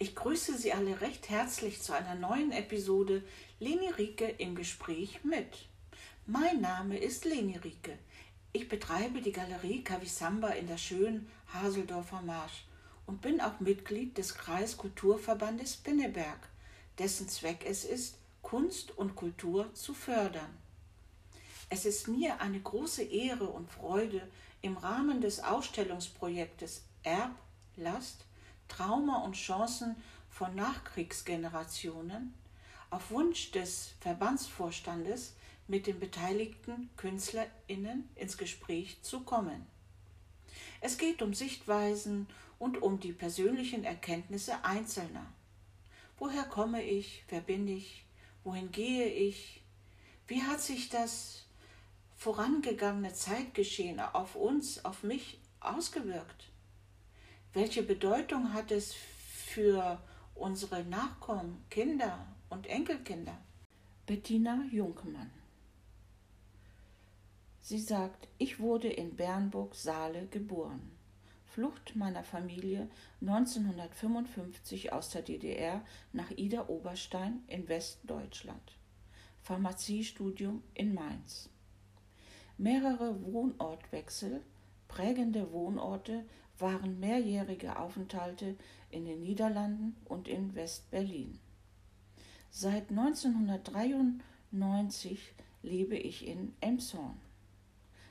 Ich 0.00 0.14
grüße 0.14 0.56
Sie 0.56 0.72
alle 0.72 1.00
recht 1.00 1.28
herzlich 1.28 1.82
zu 1.82 1.92
einer 1.92 2.14
neuen 2.14 2.52
Episode 2.52 3.20
Leni 3.58 3.88
Rieke 3.88 4.26
im 4.26 4.54
Gespräch 4.54 5.24
mit. 5.24 5.66
Mein 6.24 6.60
Name 6.60 6.96
ist 6.96 7.24
Leni 7.24 7.56
Rieke. 7.56 7.98
Ich 8.52 8.68
betreibe 8.68 9.20
die 9.20 9.32
Galerie 9.32 9.82
Kavisamba 9.82 10.50
in 10.50 10.68
der 10.68 10.78
schönen 10.78 11.28
Haseldorfer 11.52 12.22
Marsch 12.22 12.64
und 13.06 13.22
bin 13.22 13.40
auch 13.40 13.58
Mitglied 13.58 14.16
des 14.16 14.36
Kreiskulturverbandes 14.36 15.78
Pinneberg, 15.78 16.48
dessen 17.00 17.28
Zweck 17.28 17.64
es 17.68 17.84
ist, 17.84 18.18
Kunst 18.40 18.96
und 18.96 19.16
Kultur 19.16 19.74
zu 19.74 19.94
fördern. 19.94 20.56
Es 21.70 21.84
ist 21.84 22.06
mir 22.06 22.40
eine 22.40 22.60
große 22.60 23.02
Ehre 23.02 23.48
und 23.48 23.68
Freude, 23.68 24.22
im 24.62 24.76
Rahmen 24.76 25.20
des 25.20 25.42
Ausstellungsprojektes 25.42 26.84
Erb, 27.02 27.34
Last 27.76 28.27
Trauma 28.68 29.18
und 29.18 29.34
Chancen 29.34 29.96
von 30.30 30.54
Nachkriegsgenerationen 30.54 32.34
auf 32.90 33.10
Wunsch 33.10 33.50
des 33.50 33.94
Verbandsvorstandes 34.00 35.34
mit 35.66 35.86
den 35.86 35.98
beteiligten 35.98 36.88
KünstlerInnen 36.96 38.08
ins 38.14 38.38
Gespräch 38.38 39.02
zu 39.02 39.20
kommen. 39.20 39.66
Es 40.80 40.96
geht 40.96 41.22
um 41.22 41.34
Sichtweisen 41.34 42.26
und 42.58 42.80
um 42.80 43.00
die 43.00 43.12
persönlichen 43.12 43.84
Erkenntnisse 43.84 44.64
Einzelner. 44.64 45.26
Woher 46.18 46.44
komme 46.44 46.82
ich? 46.82 47.24
Wer 47.28 47.40
bin 47.40 47.68
ich? 47.68 48.04
Wohin 48.44 48.72
gehe 48.72 49.06
ich? 49.06 49.60
Wie 50.26 50.42
hat 50.42 50.60
sich 50.60 50.88
das 50.88 51.44
vorangegangene 52.16 53.12
Zeitgeschehen 53.12 54.00
auf 54.00 54.34
uns, 54.34 54.84
auf 54.84 55.02
mich 55.02 55.38
ausgewirkt? 55.60 56.48
Welche 57.60 57.82
Bedeutung 57.82 58.52
hat 58.52 58.70
es 58.70 58.94
für 58.94 60.00
unsere 60.36 60.84
Nachkommen, 60.84 61.64
Kinder 61.70 62.24
und 62.50 62.68
Enkelkinder? 62.68 63.36
Bettina 64.06 64.62
Junkemann. 64.70 65.32
Sie 67.60 67.80
sagt, 67.80 68.28
ich 68.38 68.60
wurde 68.60 68.86
in 68.86 69.16
Bernburg-Saale 69.16 70.28
geboren. 70.28 70.92
Flucht 71.46 71.96
meiner 71.96 72.22
Familie 72.22 72.88
1955 73.22 74.92
aus 74.92 75.10
der 75.10 75.22
DDR 75.22 75.84
nach 76.12 76.30
Ida 76.30 76.68
Oberstein 76.68 77.42
in 77.48 77.68
Westdeutschland. 77.68 78.78
Pharmaziestudium 79.42 80.62
in 80.74 80.94
Mainz. 80.94 81.50
Mehrere 82.56 83.20
Wohnortwechsel, 83.24 84.44
prägende 84.86 85.50
Wohnorte 85.50 86.24
waren 86.58 87.00
mehrjährige 87.00 87.78
Aufenthalte 87.78 88.56
in 88.90 89.04
den 89.04 89.22
Niederlanden 89.22 89.96
und 90.04 90.28
in 90.28 90.54
West-Berlin. 90.54 91.38
Seit 92.50 92.90
1993 92.90 95.34
lebe 95.62 95.96
ich 95.96 96.26
in 96.26 96.54
Emshorn. 96.60 97.20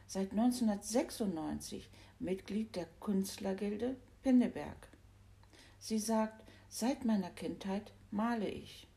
Seit 0.06 0.32
1996 0.32 1.90
Mitglied 2.20 2.76
der 2.76 2.88
Künstlergilde 3.00 3.96
Pinneberg. 4.24 4.90
Sie 5.80 6.00
sagt, 6.00 6.44
seit 6.70 7.06
meiner 7.06 7.30
Kindheit 7.30 7.94
male 8.12 8.50
ich. 8.50 8.88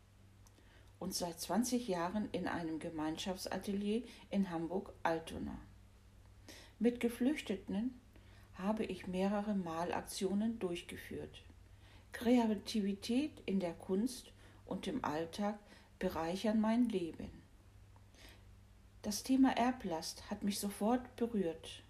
Und 0.99 1.15
seit 1.15 1.41
20 1.41 1.89
Jahren 1.89 2.29
in 2.33 2.47
einem 2.47 2.79
Gemeinschaftsatelier 2.79 4.03
in 4.29 4.51
Hamburg-Altona. 4.51 5.59
Mit 6.79 7.01
Geflüchteten 7.01 8.00
habe 8.63 8.85
ich 8.85 9.07
mehrere 9.07 9.55
Malaktionen 9.55 10.59
durchgeführt. 10.59 11.43
Kreativität 12.13 13.33
in 13.47 13.61
der 13.61 13.73
Kunst 13.75 14.33
und 14.67 14.87
im 14.87 15.05
Alltag 15.05 15.59
bereichern 15.99 16.61
mein 16.61 16.89
Leben. 16.89 17.31
Das 19.03 19.23
Thema 19.23 19.57
Erblast 19.57 20.31
hat 20.31 20.43
mich 20.43 20.59
sofort 20.59 21.17
berührt. 21.17 21.83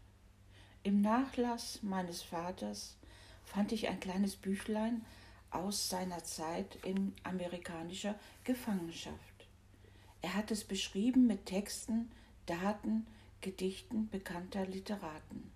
Im 0.83 1.01
Nachlass 1.01 1.83
meines 1.83 2.23
Vaters 2.23 2.97
fand 3.45 3.73
ich 3.73 3.89
ein 3.89 4.01
kleines 4.01 4.37
Büchlein 4.37 5.05
aus 5.51 5.89
seiner 5.89 6.23
Zeit 6.23 6.77
in 6.85 7.13
amerikanischer 7.25 8.15
Gefangenschaft. 8.45 9.19
Er 10.23 10.35
hat 10.35 10.51
es 10.51 10.65
beschrieben 10.65 11.27
mit 11.27 11.47
Texten, 11.47 12.11
Daten, 12.47 13.07
Gedichten 13.41 14.09
bekannter 14.09 14.67
Literaten. 14.67 15.51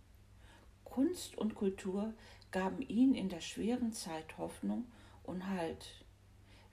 Kunst 0.94 1.36
und 1.36 1.56
Kultur 1.56 2.14
gaben 2.52 2.80
ihm 2.80 3.16
in 3.16 3.28
der 3.28 3.40
schweren 3.40 3.92
Zeit 3.92 4.38
Hoffnung 4.38 4.86
und 5.24 5.48
Halt, 5.48 6.04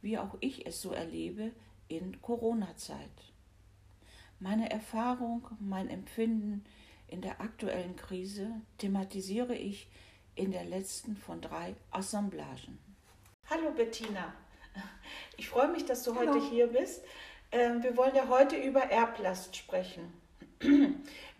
wie 0.03 0.19
auch 0.19 0.37
ich 0.41 0.67
es 0.67 0.79
so 0.79 0.91
erlebe 0.91 1.51
in 1.87 2.21
Corona-Zeit. 2.21 3.33
Meine 4.39 4.69
Erfahrung, 4.69 5.47
mein 5.59 5.89
Empfinden 5.89 6.63
in 7.07 7.21
der 7.21 7.41
aktuellen 7.41 7.95
Krise 7.95 8.61
thematisiere 8.77 9.55
ich 9.55 9.87
in 10.35 10.51
der 10.51 10.65
letzten 10.65 11.17
von 11.17 11.41
drei 11.41 11.73
Assemblagen. 11.89 12.77
Hallo 13.49 13.71
Bettina, 13.71 14.35
ich 15.35 15.49
freue 15.49 15.69
mich, 15.69 15.85
dass 15.85 16.03
du 16.03 16.13
Hallo. 16.13 16.35
heute 16.35 16.47
hier 16.47 16.67
bist. 16.67 17.03
Ähm, 17.51 17.81
wir 17.81 17.97
wollen 17.97 18.13
ja 18.13 18.27
heute 18.27 18.55
über 18.55 18.81
Erblast 18.81 19.55
sprechen. 19.55 20.20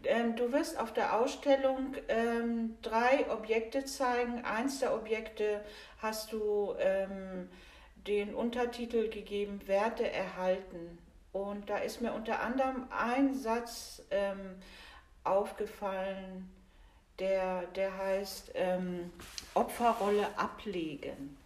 Ähm, 0.04 0.36
du 0.36 0.52
wirst 0.52 0.80
auf 0.80 0.94
der 0.94 1.16
Ausstellung 1.16 1.94
ähm, 2.08 2.76
drei 2.82 3.30
Objekte 3.30 3.86
zeigen. 3.86 4.44
Eins 4.44 4.80
der 4.80 4.96
Objekte 4.96 5.64
hast 6.00 6.34
du 6.34 6.74
ähm, 6.80 7.48
den 8.08 8.34
Untertitel 8.34 9.10
gegeben, 9.10 9.62
Werte 9.68 10.10
erhalten. 10.12 10.98
Und 11.34 11.70
da 11.70 11.78
ist 11.78 12.02
mir 12.02 12.14
unter 12.14 12.42
anderem 12.42 12.88
ein 12.90 13.36
Satz 13.36 14.02
ähm, 14.10 14.56
aufgefallen, 15.24 16.50
der, 17.20 17.68
der 17.76 17.96
heißt 17.96 18.52
ähm, 18.56 19.12
Opferrolle 19.54 20.28
ablegen. 20.38 21.38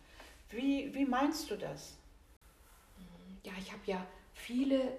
Wie, 0.50 0.94
wie 0.96 1.06
meinst 1.06 1.52
du 1.52 1.57
das? 1.57 1.97
Ja, 3.44 3.52
ich 3.59 3.72
habe 3.72 3.81
ja 3.86 4.06
viele 4.34 4.97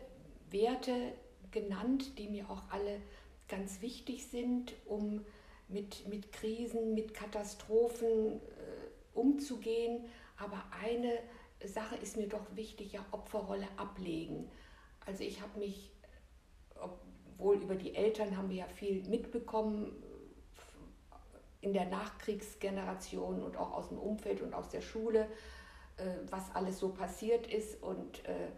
Werte 0.51 1.13
genannt, 1.57 2.19
die 2.19 2.29
mir 2.29 2.51
auch 2.51 2.63
alle 2.71 3.01
ganz 3.49 3.81
wichtig 3.81 4.27
sind, 4.27 4.75
um 4.85 5.25
mit, 5.69 6.07
mit 6.07 6.31
Krisen, 6.33 6.95
mit 6.95 7.15
Katastrophen 7.15 8.35
äh, 8.35 9.19
umzugehen. 9.19 10.05
Aber 10.37 10.63
eine 10.83 11.19
Sache 11.65 11.97
ist 11.97 12.19
mir 12.19 12.29
doch 12.29 12.45
wichtig, 12.55 12.93
ja, 12.93 13.05
Opferrolle 13.11 13.67
ablegen. 13.79 14.51
Also 15.07 15.25
ich 15.25 15.41
habe 15.41 15.59
mich, 15.59 15.91
obwohl 16.75 17.57
über 17.57 17.75
die 17.75 17.95
Eltern 17.95 18.37
haben 18.37 18.51
wir 18.51 18.57
ja 18.57 18.69
viel 18.69 19.03
mitbekommen 19.09 19.93
in 21.63 21.73
der 21.73 21.87
Nachkriegsgeneration 21.87 23.43
und 23.43 23.57
auch 23.57 23.73
aus 23.73 23.89
dem 23.89 23.99
Umfeld 23.99 24.43
und 24.43 24.53
aus 24.53 24.69
der 24.69 24.83
Schule, 24.83 25.27
äh, 25.97 26.05
was 26.31 26.55
alles 26.55 26.79
so 26.79 26.91
passiert 26.91 27.47
ist 27.47 27.83
und 27.83 28.25
äh, 28.27 28.51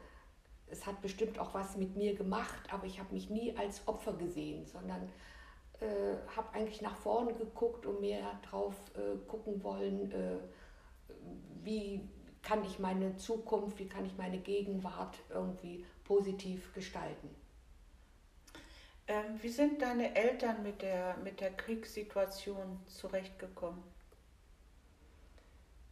es 0.71 0.87
hat 0.87 1.01
bestimmt 1.01 1.39
auch 1.39 1.55
was 1.55 1.77
mit 1.77 1.97
mir 1.97 2.15
gemacht, 2.15 2.73
aber 2.73 2.87
ich 2.87 2.99
habe 2.99 3.15
mich 3.15 3.31
nie 3.31 3.57
als 3.57 3.87
Opfer 3.87 4.15
gesehen, 4.15 4.67
sondern 4.67 5.09
äh, 5.81 6.17
habe 6.37 6.53
eigentlich 6.55 6.83
nach 6.83 6.97
vorne 6.97 7.35
geguckt 7.35 7.87
und 7.87 8.01
mehr 8.01 8.39
drauf 8.49 8.75
äh, 8.95 9.17
gucken 9.27 9.63
wollen, 9.63 10.11
äh, 10.11 10.39
wie 11.63 12.09
kann 12.43 12.65
ich 12.65 12.79
meine 12.79 13.17
Zukunft, 13.17 13.79
wie 13.79 13.89
kann 13.89 14.05
ich 14.05 14.17
meine 14.17 14.39
Gegenwart 14.39 15.19
irgendwie 15.31 15.85
positiv 16.05 16.73
gestalten. 16.73 17.29
Ähm, 19.07 19.39
wie 19.41 19.49
sind 19.49 19.81
deine 19.81 20.15
Eltern 20.15 20.63
mit 20.63 20.83
der, 20.83 21.17
mit 21.19 21.41
der 21.41 21.51
Kriegssituation 21.53 22.81
zurechtgekommen? 22.87 23.83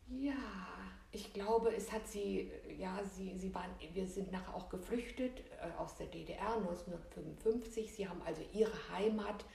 Ja, 0.08 0.34
ich 1.16 1.32
glaube, 1.32 1.74
es 1.74 1.90
hat 1.92 2.06
sie, 2.06 2.52
ja, 2.78 3.00
sie, 3.02 3.38
sie 3.38 3.54
waren, 3.54 3.70
wir 3.94 4.06
sind 4.06 4.32
nachher 4.32 4.54
auch 4.54 4.68
geflüchtet 4.68 5.40
äh, 5.62 5.80
aus 5.80 5.96
der 5.96 6.08
DDR 6.08 6.56
1955. 6.56 7.90
Sie 7.94 8.06
haben 8.06 8.20
also 8.22 8.42
ihre 8.52 8.76
Heimat, 8.92 9.46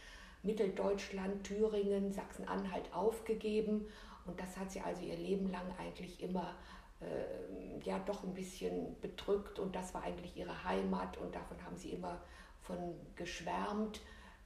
Mitteldeutschland, 0.42 1.44
Thüringen, 1.44 2.12
Sachsen-Anhalt 2.12 2.92
aufgegeben. 2.96 3.86
Und 4.26 4.40
das 4.40 4.58
hat 4.58 4.72
sie 4.72 4.82
also 4.82 5.04
ihr 5.04 5.18
Leben 5.18 5.52
lang 5.52 5.68
eigentlich 5.78 6.24
immer 6.24 6.56
äh, 7.00 7.80
ja 7.84 8.00
doch 8.00 8.24
ein 8.24 8.34
bisschen 8.34 9.00
bedrückt. 9.00 9.60
Und 9.60 9.76
das 9.76 9.94
war 9.94 10.02
eigentlich 10.02 10.36
ihre 10.36 10.64
Heimat 10.64 11.18
und 11.18 11.36
davon 11.36 11.64
haben 11.64 11.78
sie 11.78 11.92
immer 11.92 12.24
von 12.62 12.96
geschwärmt. 13.16 14.02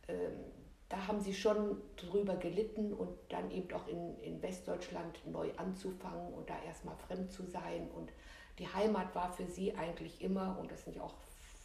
Ähm, 0.10 0.34
da 0.90 1.08
haben 1.08 1.20
sie 1.20 1.34
schon 1.34 1.82
drüber 1.96 2.36
gelitten 2.36 2.94
und 2.94 3.10
dann 3.30 3.50
eben 3.52 3.72
auch 3.74 3.88
in, 3.88 4.20
in 4.22 4.42
Westdeutschland 4.42 5.20
neu 5.26 5.50
anzufangen 5.58 6.34
und 6.34 6.50
da 6.50 6.56
erstmal 6.66 6.96
fremd 6.96 7.32
zu 7.32 7.44
sein. 7.44 7.90
Und 7.96 8.12
die 8.60 8.68
Heimat 8.68 9.16
war 9.16 9.32
für 9.34 9.48
sie 9.48 9.76
eigentlich 9.76 10.22
immer, 10.22 10.58
und 10.60 10.72
das 10.72 10.84
sind 10.84 10.96
ja 10.96 11.02
auch 11.02 11.16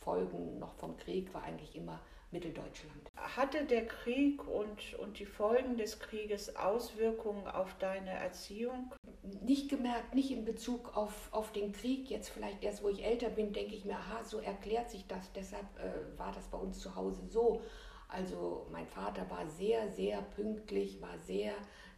Folgen 0.00 0.58
noch 0.58 0.72
vom 0.74 0.96
Krieg, 0.96 1.32
war 1.34 1.42
eigentlich 1.42 1.76
immer 1.76 2.00
Mitteldeutschland. 2.32 3.10
Hatte 3.16 3.64
der 3.64 3.86
Krieg 3.86 4.46
und, 4.46 4.94
und 4.98 5.18
die 5.18 5.26
Folgen 5.26 5.76
des 5.76 5.98
Krieges 5.98 6.56
Auswirkungen 6.56 7.46
auf 7.46 7.76
deine 7.78 8.10
Erziehung? 8.10 8.94
Nicht 9.42 9.68
gemerkt, 9.68 10.14
nicht 10.14 10.30
in 10.30 10.44
Bezug 10.44 10.96
auf, 10.96 11.28
auf 11.32 11.52
den 11.52 11.72
Krieg. 11.72 12.08
Jetzt 12.08 12.30
vielleicht 12.30 12.62
erst, 12.62 12.82
wo 12.82 12.88
ich 12.88 13.04
älter 13.04 13.28
bin, 13.28 13.52
denke 13.52 13.74
ich 13.74 13.84
mir, 13.84 13.96
aha, 13.96 14.24
so 14.24 14.38
erklärt 14.38 14.90
sich 14.90 15.06
das. 15.06 15.30
Deshalb 15.32 15.66
äh, 15.78 16.18
war 16.18 16.32
das 16.32 16.46
bei 16.48 16.58
uns 16.58 16.78
zu 16.78 16.94
Hause 16.94 17.26
so. 17.28 17.62
Also 18.10 18.66
mein 18.70 18.86
Vater 18.86 19.28
war 19.30 19.46
sehr, 19.46 19.88
sehr 19.90 20.20
pünktlich, 20.22 21.00
war 21.00 21.18
sehr 21.18 21.52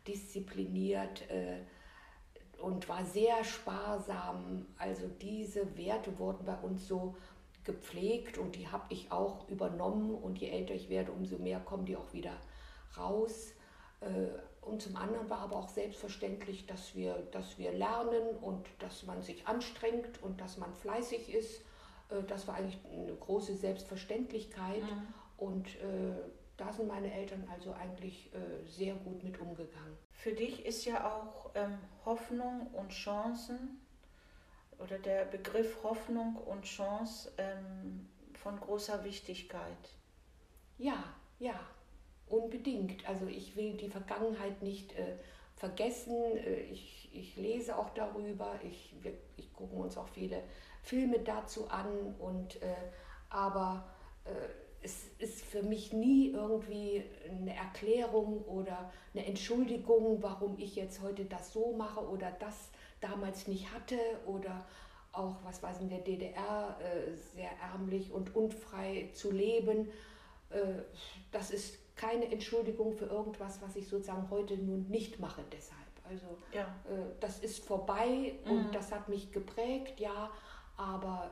diszipliniert 0.07 1.29
äh, 1.31 1.59
und 2.61 2.89
war 2.89 3.05
sehr 3.05 3.45
sparsam. 3.45 4.67
Also 4.79 5.09
diese 5.21 5.77
Werte 5.77 6.19
wurden 6.19 6.45
bei 6.45 6.57
uns 6.57 6.87
so 6.87 7.17
gepflegt 7.65 8.39
und 8.39 8.57
die 8.57 8.69
habe 8.69 8.85
ich 8.89 9.11
auch 9.13 9.49
übernommen 9.49 10.15
und 10.15 10.39
je 10.39 10.49
älter 10.49 10.75
ich 10.75 10.89
werde, 10.89 11.13
umso 11.13 11.39
mehr 11.39 11.61
kommen 11.61 11.85
die 11.87 11.97
auch 11.97 12.13
wieder 12.13 12.37
raus. 12.97 13.53
Äh, 14.01 14.29
und 14.61 14.81
zum 14.81 14.97
anderen 14.97 15.29
war 15.29 15.41
aber 15.41 15.57
auch 15.57 15.69
selbstverständlich, 15.69 16.67
dass 16.67 16.95
wir, 16.95 17.15
dass 17.33 17.59
wir 17.59 17.73
lernen 17.73 18.37
und 18.41 18.67
dass 18.79 19.05
man 19.05 19.23
sich 19.23 19.47
anstrengt 19.47 20.23
und 20.23 20.41
dass 20.41 20.57
man 20.57 20.73
fleißig 20.75 21.33
ist. 21.35 21.63
Äh, 22.11 22.23
das 22.27 22.47
war 22.47 22.57
eigentlich 22.57 22.79
eine 22.91 23.15
große 23.15 23.57
Selbstverständlichkeit. 23.57 24.83
Mhm. 24.83 25.15
Und 25.43 25.67
äh, 25.77 26.15
da 26.57 26.73
sind 26.73 26.87
meine 26.87 27.13
Eltern 27.13 27.45
also 27.53 27.73
eigentlich 27.73 28.31
sehr 28.65 28.95
gut 28.95 29.25
mit 29.25 29.41
umgegangen. 29.41 29.97
Für 30.13 30.33
dich 30.33 30.65
ist 30.65 30.85
ja 30.85 31.13
auch 31.13 31.51
ähm, 31.57 31.79
Hoffnung 32.05 32.69
und 32.75 32.91
Chancen 32.91 33.81
oder 34.79 34.99
der 34.99 35.25
Begriff 35.25 35.83
Hoffnung 35.83 36.37
und 36.37 36.63
Chance 36.65 37.33
ähm, 37.39 38.09
von 38.35 38.61
großer 38.61 39.03
Wichtigkeit. 39.05 39.91
Ja, 40.79 41.03
ja, 41.39 41.59
unbedingt. 42.29 43.09
Also 43.09 43.27
ich 43.27 43.57
will 43.57 43.77
die 43.77 43.89
Vergangenheit 43.89 44.63
nicht 44.63 44.93
äh, 44.93 45.17
vergessen. 45.57 46.37
Äh, 46.37 46.61
ich, 46.63 47.11
ich 47.13 47.37
lese 47.37 47.77
auch 47.77 47.91
darüber. 47.91 48.61
Ich, 48.63 48.95
wir 49.03 49.15
ich 49.37 49.53
gucken 49.53 49.79
uns 49.79 49.97
auch 49.97 50.09
viele 50.09 50.43
Filme 50.83 51.19
dazu 51.19 51.69
an. 51.69 52.15
Und, 52.19 52.63
äh, 52.63 52.75
aber 53.29 53.89
äh, 54.25 54.31
es 54.83 55.09
ist 55.19 55.43
für 55.43 55.63
mich 55.63 55.93
nie 55.93 56.31
irgendwie 56.31 57.05
eine 57.29 57.55
Erklärung 57.55 58.45
oder 58.45 58.93
eine 59.15 59.27
Entschuldigung, 59.27 60.23
warum 60.23 60.59
ich 60.59 60.75
jetzt 60.77 61.01
heute 61.01 61.25
das 61.25 61.53
so 61.53 61.73
mache 61.73 62.01
oder 62.01 62.33
das 62.41 62.71
damals 63.01 63.47
nicht 63.47 63.73
hatte 63.73 63.99
oder 64.27 64.67
auch, 65.13 65.37
was 65.45 65.63
weiß 65.63 65.77
ich, 65.77 65.83
in 65.83 65.89
der 65.91 65.99
DDR 65.99 66.77
äh, 66.81 67.15
sehr 67.35 67.51
ärmlich 67.73 68.13
und 68.13 68.35
unfrei 68.35 69.11
zu 69.13 69.31
leben. 69.31 69.91
Äh, 70.51 70.83
das 71.31 71.51
ist 71.51 71.79
keine 71.95 72.31
Entschuldigung 72.33 72.95
für 72.95 73.07
irgendwas, 73.07 73.61
was 73.63 73.77
ich 73.77 73.87
sozusagen 73.87 74.31
heute 74.31 74.57
nun 74.57 74.89
nicht 74.89 75.21
mache 75.21 75.43
deshalb. 75.53 75.81
Also 76.09 76.27
ja. 76.53 76.63
äh, 76.91 77.13
das 77.21 77.39
ist 77.39 77.65
vorbei 77.65 78.35
mhm. 78.45 78.51
und 78.51 78.75
das 78.75 78.91
hat 78.91 79.09
mich 79.09 79.31
geprägt, 79.31 80.01
ja, 80.01 80.31
aber 80.77 81.31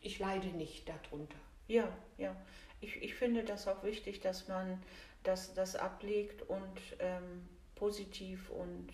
ich 0.00 0.18
leide 0.18 0.48
nicht 0.48 0.88
darunter. 0.88 1.36
Ja, 1.70 1.88
ja. 2.18 2.34
Ich, 2.80 3.00
ich 3.02 3.14
finde 3.14 3.44
das 3.44 3.68
auch 3.68 3.84
wichtig, 3.84 4.20
dass 4.20 4.48
man 4.48 4.82
das, 5.22 5.54
das 5.54 5.76
ablegt 5.76 6.42
und 6.42 6.80
ähm, 6.98 7.48
positiv 7.76 8.50
und 8.50 8.88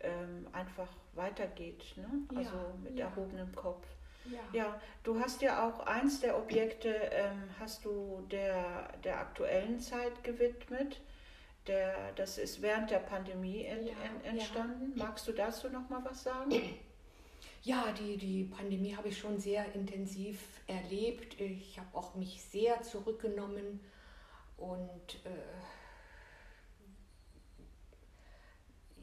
ähm, 0.00 0.46
einfach 0.52 0.88
weitergeht, 1.14 1.94
ne? 1.96 2.08
also 2.36 2.56
ja, 2.56 2.74
mit 2.82 2.98
ja. 2.98 3.06
erhobenem 3.06 3.54
Kopf. 3.54 3.86
Ja. 4.26 4.40
ja, 4.52 4.80
du 5.02 5.20
hast 5.20 5.42
ja 5.42 5.68
auch 5.68 5.80
eins 5.86 6.20
der 6.20 6.36
Objekte, 6.38 6.88
ähm, 6.88 7.42
hast 7.58 7.84
du 7.84 8.26
der, 8.30 8.88
der 9.04 9.20
aktuellen 9.20 9.80
Zeit 9.80 10.24
gewidmet. 10.24 11.00
Der, 11.66 12.12
das 12.16 12.36
ist 12.38 12.60
während 12.60 12.90
der 12.90 12.98
Pandemie 12.98 13.64
ent, 13.64 13.88
ja, 13.88 13.94
entstanden. 14.22 14.92
Magst 14.96 15.26
du 15.28 15.32
dazu 15.32 15.68
noch 15.70 15.88
mal 15.88 16.04
was 16.04 16.22
sagen? 16.22 16.50
Ja, 17.64 17.92
die, 17.92 18.18
die 18.18 18.44
Pandemie 18.44 18.94
habe 18.94 19.08
ich 19.08 19.16
schon 19.16 19.38
sehr 19.40 19.74
intensiv 19.74 20.38
erlebt. 20.66 21.40
Ich 21.40 21.78
habe 21.78 21.96
auch 21.96 22.14
mich 22.14 22.42
sehr 22.42 22.82
zurückgenommen 22.82 23.80
und 24.58 25.24
äh, 25.24 25.30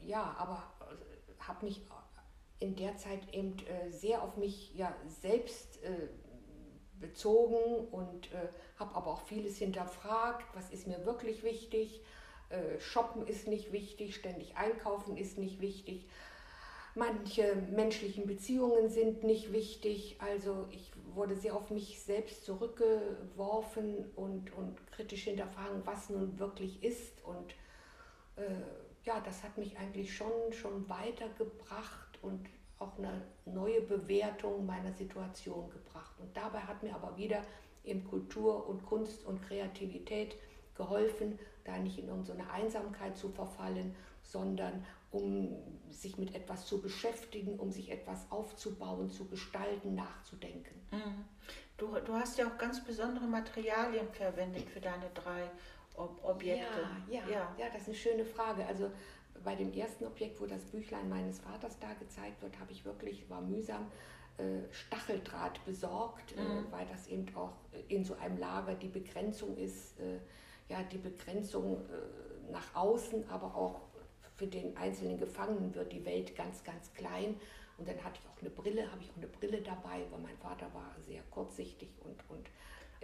ja, 0.06 0.36
aber 0.38 0.62
habe 1.40 1.64
mich 1.66 1.82
in 2.60 2.76
der 2.76 2.96
Zeit 2.96 3.34
eben 3.34 3.56
äh, 3.66 3.90
sehr 3.90 4.22
auf 4.22 4.36
mich 4.36 4.72
ja, 4.76 4.94
selbst 5.08 5.82
äh, 5.82 6.08
bezogen 7.00 7.88
und 7.88 8.32
äh, 8.32 8.46
habe 8.78 8.94
aber 8.94 9.08
auch 9.08 9.22
vieles 9.22 9.58
hinterfragt, 9.58 10.46
was 10.54 10.70
ist 10.70 10.86
mir 10.86 11.04
wirklich 11.04 11.42
wichtig. 11.42 12.00
Äh, 12.48 12.78
shoppen 12.78 13.26
ist 13.26 13.48
nicht 13.48 13.72
wichtig, 13.72 14.14
ständig 14.14 14.56
einkaufen 14.56 15.16
ist 15.16 15.36
nicht 15.36 15.60
wichtig. 15.60 16.08
Manche 16.94 17.56
menschlichen 17.70 18.26
Beziehungen 18.26 18.90
sind 18.90 19.22
nicht 19.22 19.52
wichtig. 19.52 20.16
Also 20.18 20.66
ich 20.70 20.92
wurde 21.14 21.36
sehr 21.36 21.56
auf 21.56 21.70
mich 21.70 22.02
selbst 22.02 22.44
zurückgeworfen 22.44 24.10
und, 24.14 24.52
und 24.52 24.92
kritisch 24.92 25.24
hinterfragen, 25.24 25.86
was 25.86 26.10
nun 26.10 26.38
wirklich 26.38 26.82
ist. 26.84 27.24
Und 27.24 27.52
äh, 28.36 28.62
ja, 29.04 29.20
das 29.20 29.42
hat 29.42 29.56
mich 29.56 29.78
eigentlich 29.78 30.14
schon, 30.14 30.52
schon 30.52 30.88
weitergebracht 30.88 32.18
und 32.20 32.46
auch 32.78 32.98
eine 32.98 33.22
neue 33.46 33.80
Bewertung 33.80 34.66
meiner 34.66 34.92
Situation 34.92 35.70
gebracht. 35.70 36.14
Und 36.18 36.36
dabei 36.36 36.60
hat 36.60 36.82
mir 36.82 36.94
aber 36.94 37.16
wieder 37.16 37.42
eben 37.84 38.04
Kultur 38.04 38.68
und 38.68 38.84
Kunst 38.84 39.24
und 39.24 39.42
Kreativität 39.42 40.36
geholfen, 40.74 41.38
da 41.64 41.78
nicht 41.78 41.98
in 41.98 42.08
irgendeine 42.08 42.50
Einsamkeit 42.50 43.16
zu 43.16 43.28
verfallen, 43.28 43.94
sondern 44.22 44.84
um 45.12 45.56
sich 45.90 46.16
mit 46.16 46.34
etwas 46.34 46.66
zu 46.66 46.80
beschäftigen, 46.80 47.58
um 47.58 47.70
sich 47.70 47.90
etwas 47.90 48.30
aufzubauen, 48.30 49.10
zu 49.10 49.26
gestalten, 49.26 49.94
nachzudenken. 49.94 50.74
Mhm. 50.90 51.24
Du, 51.76 51.94
du 52.00 52.14
hast 52.14 52.38
ja 52.38 52.46
auch 52.46 52.58
ganz 52.58 52.82
besondere 52.82 53.26
Materialien 53.26 54.08
verwendet 54.08 54.68
für 54.70 54.80
deine 54.80 55.10
drei 55.14 55.50
Ob 55.94 56.24
Objekte. 56.24 56.62
Ja, 57.10 57.20
ja, 57.20 57.28
ja, 57.28 57.56
ja. 57.58 57.66
das 57.72 57.82
ist 57.82 57.88
eine 57.88 57.96
schöne 57.96 58.24
Frage. 58.24 58.66
Also 58.66 58.90
bei 59.44 59.54
dem 59.54 59.72
ersten 59.72 60.06
Objekt, 60.06 60.40
wo 60.40 60.46
das 60.46 60.64
Büchlein 60.64 61.08
meines 61.08 61.40
Vaters 61.40 61.78
da 61.78 61.92
gezeigt 61.94 62.40
wird, 62.42 62.58
habe 62.58 62.72
ich 62.72 62.84
wirklich, 62.84 63.28
war 63.28 63.42
mühsam, 63.42 63.90
äh, 64.38 64.72
Stacheldraht 64.72 65.62
besorgt, 65.66 66.36
äh, 66.36 66.40
mhm. 66.40 66.66
weil 66.70 66.86
das 66.86 67.06
eben 67.08 67.26
auch 67.36 67.52
in 67.88 68.04
so 68.04 68.14
einem 68.14 68.38
Lager 68.38 68.74
die 68.74 68.88
Begrenzung 68.88 69.56
ist, 69.58 69.98
äh, 70.00 70.20
ja, 70.68 70.82
die 70.84 70.98
Begrenzung 70.98 71.82
nach 72.50 72.74
außen, 72.74 73.28
aber 73.28 73.54
auch 73.54 73.80
für 74.42 74.48
den 74.48 74.76
einzelnen 74.76 75.18
Gefangenen 75.18 75.72
wird 75.72 75.92
die 75.92 76.04
Welt 76.04 76.34
ganz, 76.34 76.64
ganz 76.64 76.92
klein. 76.94 77.36
Und 77.78 77.88
dann 77.88 77.96
hatte 78.02 78.18
ich 78.20 78.28
auch 78.28 78.40
eine 78.40 78.50
Brille, 78.50 78.90
habe 78.90 79.00
ich 79.00 79.10
auch 79.10 79.16
eine 79.16 79.28
Brille 79.28 79.62
dabei, 79.62 80.02
weil 80.10 80.20
mein 80.20 80.36
Vater 80.38 80.66
war 80.74 80.96
sehr 81.06 81.22
kurzsichtig 81.30 81.90
und, 82.02 82.18
und 82.28 82.50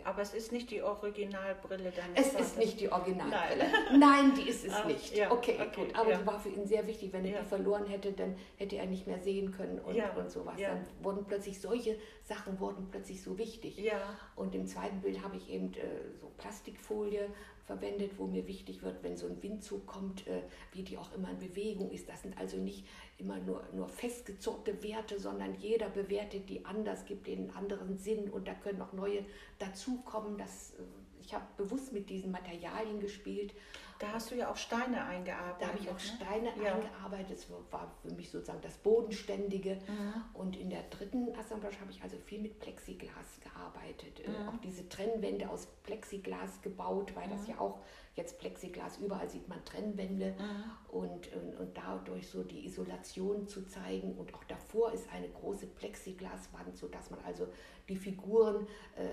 aber 0.05 0.23
es 0.23 0.33
ist 0.33 0.53
nicht 0.53 0.71
die 0.71 0.81
Originalbrille 0.81 1.91
deines 1.91 2.15
Es 2.15 2.33
Vaters. 2.33 2.47
ist 2.47 2.59
nicht 2.59 2.81
die 2.81 2.91
Originalbrille. 2.91 3.65
Nein, 3.91 3.99
Nein 3.99 4.35
die 4.37 4.49
ist 4.49 4.65
es 4.65 4.73
ah, 4.73 4.85
nicht. 4.85 5.17
Ja, 5.17 5.33
okay, 5.33 5.59
okay, 5.61 5.71
gut. 5.75 5.95
Aber 5.97 6.11
ja. 6.13 6.19
die 6.19 6.27
war 6.27 6.39
für 6.39 6.51
ihn 6.51 6.65
sehr 6.67 6.87
wichtig. 6.87 7.13
Wenn 7.13 7.25
er 7.25 7.33
ja. 7.33 7.41
die 7.41 7.47
verloren 7.49 7.85
hätte, 7.85 8.13
dann 8.13 8.37
hätte 8.59 8.77
er 8.77 8.87
nicht 8.87 9.09
mehr 9.09 9.19
sehen 9.19 9.51
können 9.51 9.81
und, 9.81 9.97
und 9.97 10.31
sowas. 10.31 10.55
Dann 10.57 10.87
wurden 11.03 11.25
plötzlich 11.27 11.61
solche 11.61 11.99
Sachen 12.23 12.61
wurden 12.61 12.87
plötzlich 12.93 13.21
so 13.21 13.39
wichtig. 13.39 13.91
Und 14.37 14.55
im 14.55 14.69
zweiten 14.69 15.01
Bild 15.01 15.21
habe 15.25 15.37
ich 15.37 15.51
eben 15.51 15.75
äh, 15.75 16.17
so 16.21 16.31
Plastikfolie 16.39 17.29
verwendet, 17.69 18.13
wo 18.17 18.27
mir 18.27 18.47
wichtig 18.47 18.83
wird, 18.83 19.03
wenn 19.03 19.17
so 19.17 19.27
ein 19.27 19.41
Windzug 19.43 19.87
kommt, 19.87 20.27
äh, 20.27 20.41
wie 20.73 20.83
die 20.83 20.97
auch 20.97 21.13
immer 21.15 21.31
in 21.31 21.39
Bewegung 21.39 21.91
ist. 21.91 22.09
Das 22.09 22.23
sind 22.23 22.37
also 22.39 22.57
nicht 22.57 22.87
immer 23.19 23.39
nur, 23.39 23.63
nur 23.75 23.89
festgezurrte 23.89 24.83
Werte, 24.83 25.21
sondern 25.21 25.55
jeder 25.55 25.91
bewertet 25.91 26.49
die 26.49 26.65
anders, 26.65 27.05
gibt 27.05 27.29
ihnen 27.29 27.51
einen 27.51 27.57
anderen 27.57 27.99
Sinn 27.99 28.31
und 28.31 28.49
da 28.49 28.55
können 28.55 28.81
auch 28.81 28.95
neue 28.95 29.23
dazukommen. 29.59 30.39
Das, 30.39 30.73
äh, 30.73 30.83
ich 31.21 31.35
habe 31.35 31.45
bewusst 31.59 31.93
mit 31.93 32.09
diesen 32.09 32.33
Materialien 32.33 33.01
gespielt 33.01 33.53
da 33.99 34.13
hast 34.13 34.31
du 34.31 34.37
ja 34.37 34.51
auch 34.51 34.57
Steine 34.57 35.05
eingearbeitet. 35.05 35.61
Da 35.61 35.69
habe 35.69 35.79
ich 35.79 35.89
auch 35.89 35.95
ne? 35.95 36.01
Steine 36.01 36.53
ja. 36.63 36.75
eingearbeitet. 36.75 37.39
Das 37.39 37.51
war 37.51 37.93
für 38.03 38.15
mich 38.15 38.31
sozusagen 38.31 38.61
das 38.63 38.77
Bodenständige. 38.79 39.75
Mhm. 39.75 40.25
Und 40.35 40.57
in 40.57 40.71
der 40.71 40.83
dritten 40.85 41.35
Assemblage 41.37 41.81
habe 41.81 41.91
ich 41.91 42.03
also 42.03 42.17
viel 42.19 42.41
mit 42.41 42.61
Plexiglas 42.61 43.41
gearbeitet. 43.41 44.21
Äh, 44.21 44.31
mhm. 44.31 44.49
Auch 44.49 44.57
diese 44.59 44.89
Trennwände 44.89 45.51
aus 45.51 45.67
Plexiglas 45.83 46.63
gebaut, 46.63 47.15
weil 47.17 47.27
mhm. 47.27 47.33
das 47.33 47.49
ja 47.49 47.59
auch 47.59 47.81
jetzt 48.15 48.39
Plexiglas, 48.39 48.99
überall 48.99 49.29
sieht 49.29 49.49
man 49.49 49.65
Trennwände. 49.65 50.37
Mhm. 50.39 50.97
Und, 50.97 51.33
und, 51.35 51.57
und 51.57 51.77
dadurch 51.77 52.29
so 52.29 52.45
die 52.45 52.67
Isolation 52.67 53.49
zu 53.49 53.67
zeigen. 53.67 54.17
Und 54.17 54.33
auch 54.35 54.45
davor 54.45 54.93
ist 54.93 55.11
eine 55.13 55.29
große 55.29 55.67
Plexiglaswand, 55.67 56.77
sodass 56.77 57.11
man 57.11 57.21
also 57.25 57.49
die 57.89 57.97
Figuren... 57.97 58.67
Äh, 58.97 59.09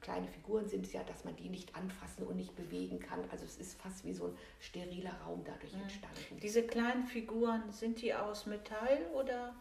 kleine 0.00 0.26
Figuren 0.28 0.68
sind 0.68 0.86
es 0.86 0.92
ja, 0.92 1.02
dass 1.04 1.24
man 1.24 1.36
die 1.36 1.48
nicht 1.48 1.74
anfassen 1.74 2.26
und 2.26 2.36
nicht 2.36 2.54
bewegen 2.56 3.00
kann. 3.00 3.20
Also 3.30 3.44
es 3.44 3.56
ist 3.56 3.80
fast 3.80 4.04
wie 4.04 4.12
so 4.12 4.26
ein 4.26 4.36
steriler 4.58 5.14
Raum 5.24 5.42
dadurch 5.44 5.74
mhm. 5.74 5.82
entstanden. 5.82 6.40
Diese 6.42 6.62
kleinen 6.62 7.04
Figuren, 7.06 7.62
sind 7.72 8.00
die 8.02 8.14
aus 8.14 8.46
Metall 8.46 8.98
oder? 9.14 9.54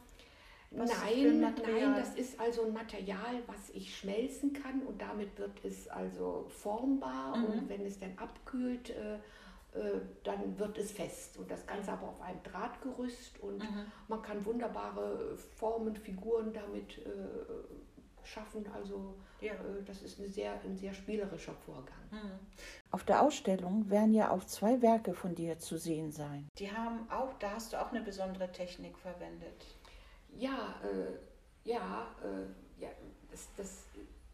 Was 0.72 0.92
nein, 1.02 1.40
nein, 1.42 1.96
das 1.96 2.14
ist 2.14 2.40
also 2.40 2.66
ein 2.66 2.74
Material, 2.74 3.42
was 3.48 3.72
ich 3.74 3.98
schmelzen 3.98 4.54
kann 4.54 4.84
und 4.84 5.02
damit 5.02 5.36
wird 5.40 5.66
es 5.66 5.88
also 5.88 6.46
formbar 6.48 7.38
mhm. 7.38 7.46
und 7.46 7.70
wenn 7.70 7.86
es 7.88 7.98
dann 7.98 8.16
abkühlt, 8.18 8.92
äh, 8.92 9.16
äh, 9.74 10.00
dann 10.24 10.58
wird 10.58 10.78
es 10.78 10.92
fest. 10.92 11.38
Und 11.38 11.50
das 11.50 11.66
Ganze 11.66 11.92
aber 11.92 12.10
auf 12.10 12.22
einem 12.22 12.42
Drahtgerüst 12.44 13.40
und 13.40 13.60
mhm. 13.60 13.86
man 14.08 14.22
kann 14.22 14.44
wunderbare 14.44 15.38
Formen, 15.56 15.96
Figuren 15.96 16.54
damit 16.54 16.98
äh, 17.00 17.10
schaffen. 18.30 18.66
Also 18.74 19.16
ja. 19.42 19.54
äh, 19.54 19.84
das 19.86 20.02
ist 20.02 20.20
eine 20.20 20.30
sehr, 20.30 20.54
ein 20.64 20.78
sehr 20.78 20.94
spielerischer 20.94 21.54
Vorgang. 21.66 21.98
Mhm. 22.12 22.40
Auf 22.92 23.04
der 23.04 23.22
Ausstellung 23.22 23.90
werden 23.90 24.14
ja 24.14 24.32
auch 24.32 24.44
zwei 24.46 24.82
Werke 24.82 25.14
von 25.14 25.36
dir 25.36 25.60
zu 25.60 25.78
sehen 25.78 26.12
sein. 26.12 26.48
Die 26.58 26.72
haben 26.72 27.10
auch, 27.10 27.34
da 27.40 27.52
hast 27.52 27.74
du 27.74 27.82
auch 27.82 27.92
eine 27.92 28.02
besondere 28.02 28.52
Technik 28.52 28.98
verwendet. 28.98 29.66
Ja, 30.38 30.76
äh, 30.84 31.70
ja, 31.70 32.08
äh, 32.24 32.82
ja 32.82 32.90
das, 33.32 33.48
das 33.58 33.86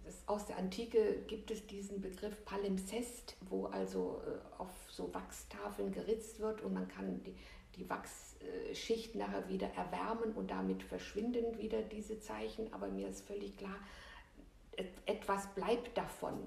das, 0.05 0.15
aus 0.27 0.45
der 0.45 0.57
Antike 0.57 1.23
gibt 1.27 1.51
es 1.51 1.65
diesen 1.65 1.99
Begriff 1.99 2.45
Palimpsest, 2.45 3.35
wo 3.41 3.65
also 3.65 4.21
äh, 4.25 4.61
auf 4.61 4.69
so 4.87 5.13
Wachstafeln 5.13 5.91
geritzt 5.91 6.39
wird 6.39 6.61
und 6.61 6.73
man 6.73 6.87
kann 6.87 7.23
die, 7.23 7.35
die 7.75 7.89
Wachsschicht 8.75 9.15
nachher 9.15 9.47
wieder 9.49 9.67
erwärmen 9.75 10.33
und 10.33 10.51
damit 10.51 10.83
verschwinden 10.83 11.57
wieder 11.57 11.81
diese 11.81 12.19
Zeichen. 12.19 12.71
Aber 12.73 12.87
mir 12.87 13.07
ist 13.07 13.25
völlig 13.25 13.55
klar, 13.57 13.79
etwas 15.05 15.47
bleibt 15.55 15.97
davon. 15.97 16.45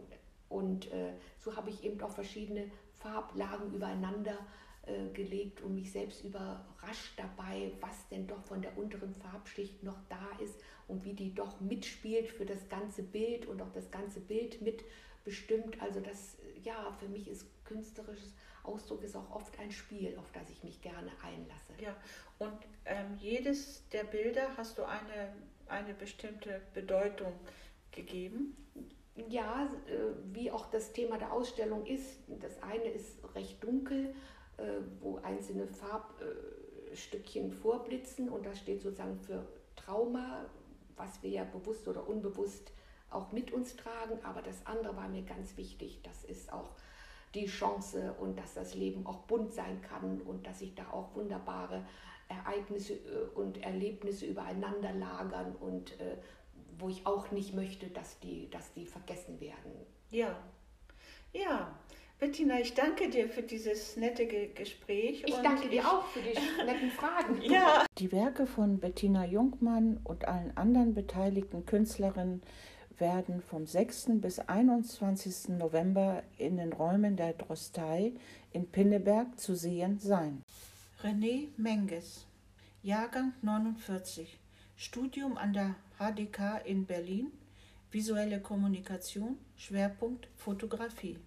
Und 0.49 0.90
äh, 0.93 1.12
so 1.38 1.57
habe 1.57 1.71
ich 1.71 1.85
eben 1.85 2.00
auch 2.00 2.11
verschiedene 2.11 2.71
Farblagen 3.00 3.73
übereinander 3.75 4.38
äh, 4.87 5.09
gelegt 5.12 5.62
und 5.62 5.75
mich 5.75 5.90
selbst 5.90 6.25
überrascht 6.25 7.14
dabei, 7.17 7.73
was 7.81 8.09
denn 8.11 8.26
doch 8.26 8.43
von 8.45 8.62
der 8.62 8.76
unteren 8.76 9.14
Farbschicht 9.14 9.83
noch 9.83 9.99
da 10.09 10.43
ist 10.43 10.55
und 10.87 11.05
wie 11.05 11.14
die 11.14 11.35
doch 11.35 11.61
mitspielt 11.61 12.28
für 12.31 12.47
das 12.47 12.69
ganze 12.69 13.02
Bild 13.02 13.47
und 13.47 13.61
auch 13.61 13.73
das 13.73 13.90
ganze 13.90 14.21
Bild 14.21 14.61
mitbestimmt. 14.62 15.81
Also 15.83 16.00
das, 16.00 16.37
ja, 16.62 16.93
für 16.99 17.09
mich 17.09 17.28
ist 17.28 17.47
künstlerisches 17.64 18.33
Ausdruck 18.68 19.02
ist 19.02 19.16
auch 19.16 19.30
oft 19.30 19.58
ein 19.58 19.72
Spiel, 19.72 20.16
auf 20.18 20.30
das 20.32 20.48
ich 20.50 20.62
mich 20.62 20.80
gerne 20.80 21.10
einlasse. 21.22 21.72
Ja, 21.80 21.96
und 22.38 22.58
ähm, 22.84 23.16
jedes 23.18 23.88
der 23.88 24.04
Bilder 24.04 24.56
hast 24.56 24.78
du 24.78 24.84
eine, 24.84 25.32
eine 25.66 25.94
bestimmte 25.94 26.60
Bedeutung 26.75 27.32
gegeben? 27.90 28.56
Ja, 29.28 29.64
äh, 29.87 30.32
wie 30.32 30.50
auch 30.50 30.70
das 30.70 30.92
Thema 30.92 31.18
der 31.18 31.32
Ausstellung 31.32 31.87
ist. 31.87 32.20
Das 32.28 32.62
eine 32.62 32.88
ist 32.90 33.18
recht 33.34 33.62
dunkel, 33.64 34.14
äh, 34.58 34.62
wo 35.00 35.16
einzelne 35.18 35.66
Farbstückchen 35.66 37.52
vorblitzen 37.52 38.28
und 38.28 38.46
das 38.46 38.58
steht 38.58 38.82
sozusagen 38.82 39.18
für 39.18 39.46
Trauma, 39.75 40.46
was 40.96 41.22
wir 41.22 41.30
ja 41.30 41.44
bewusst 41.44 41.88
oder 41.88 42.06
unbewusst 42.08 42.72
auch 43.10 43.32
mit 43.32 43.52
uns 43.52 43.76
tragen. 43.76 44.18
Aber 44.22 44.42
das 44.42 44.66
andere 44.66 44.96
war 44.96 45.08
mir 45.08 45.22
ganz 45.22 45.56
wichtig. 45.56 46.00
Das 46.02 46.25
ist 46.25 46.52
auch 46.52 46.70
die 47.35 47.47
Chance 47.47 48.14
und 48.20 48.38
dass 48.38 48.54
das 48.54 48.75
Leben 48.75 49.06
auch 49.06 49.18
bunt 49.20 49.52
sein 49.52 49.80
kann 49.82 50.20
und 50.23 50.47
dass 50.47 50.61
sich 50.61 50.75
da 50.75 50.85
auch 50.90 51.14
wunderbare 51.14 51.85
Ereignisse 52.28 52.94
äh, 52.94 53.35
und 53.35 53.62
Erlebnisse 53.62 54.26
übereinander 54.26 54.92
lagern 54.92 55.54
und 55.61 55.99
äh, 56.00 56.16
wo 56.78 56.88
ich 56.88 57.06
auch 57.06 57.30
nicht 57.30 57.54
möchte, 57.54 57.88
dass 57.88 58.20
die, 58.20 58.49
dass 58.50 58.73
die 58.73 58.87
vergessen 58.87 59.40
werden. 59.40 59.73
Ja, 60.11 60.37
ja. 61.32 61.75
Bettina, 62.18 62.58
ich 62.58 62.75
danke 62.75 63.08
dir 63.11 63.28
für 63.28 63.42
dieses 63.42 63.97
nette 63.97 64.26
Ge 64.26 64.49
Gespräch. 64.52 65.23
Ich 65.25 65.37
danke 65.37 65.68
dir 65.68 65.80
ich, 65.80 65.87
auch 65.87 66.04
für 66.06 66.18
die 66.20 66.35
netten 66.64 66.90
Fragen. 66.90 67.40
ja. 67.42 67.87
Die 67.97 68.11
Werke 68.11 68.47
von 68.47 68.80
Bettina 68.80 69.25
Jungmann 69.25 70.00
und 70.02 70.26
allen 70.26 70.56
anderen 70.56 70.94
beteiligten 70.94 71.64
Künstlerinnen 71.64 72.42
werden 73.00 73.43
vom 73.43 73.67
6. 73.67 74.21
bis 74.21 74.38
21. 74.38 75.50
November 75.50 76.23
in 76.37 76.57
den 76.57 76.73
Räumen 76.73 77.17
der 77.17 77.33
Drostei 77.33 78.12
in 78.52 78.69
Pinneberg 78.69 79.38
zu 79.38 79.55
sehen 79.55 79.99
sein. 79.99 80.43
René 81.02 81.49
Menges, 81.57 82.26
Jahrgang 82.83 83.33
49, 83.43 84.38
Studium 84.76 85.37
an 85.37 85.52
der 85.52 85.75
HDK 85.99 86.59
in 86.64 86.87
Berlin, 86.87 87.33
visuelle 87.90 88.40
Kommunikation, 88.40 89.38
Schwerpunkt 89.57 90.28
Fotografie. 90.37 91.19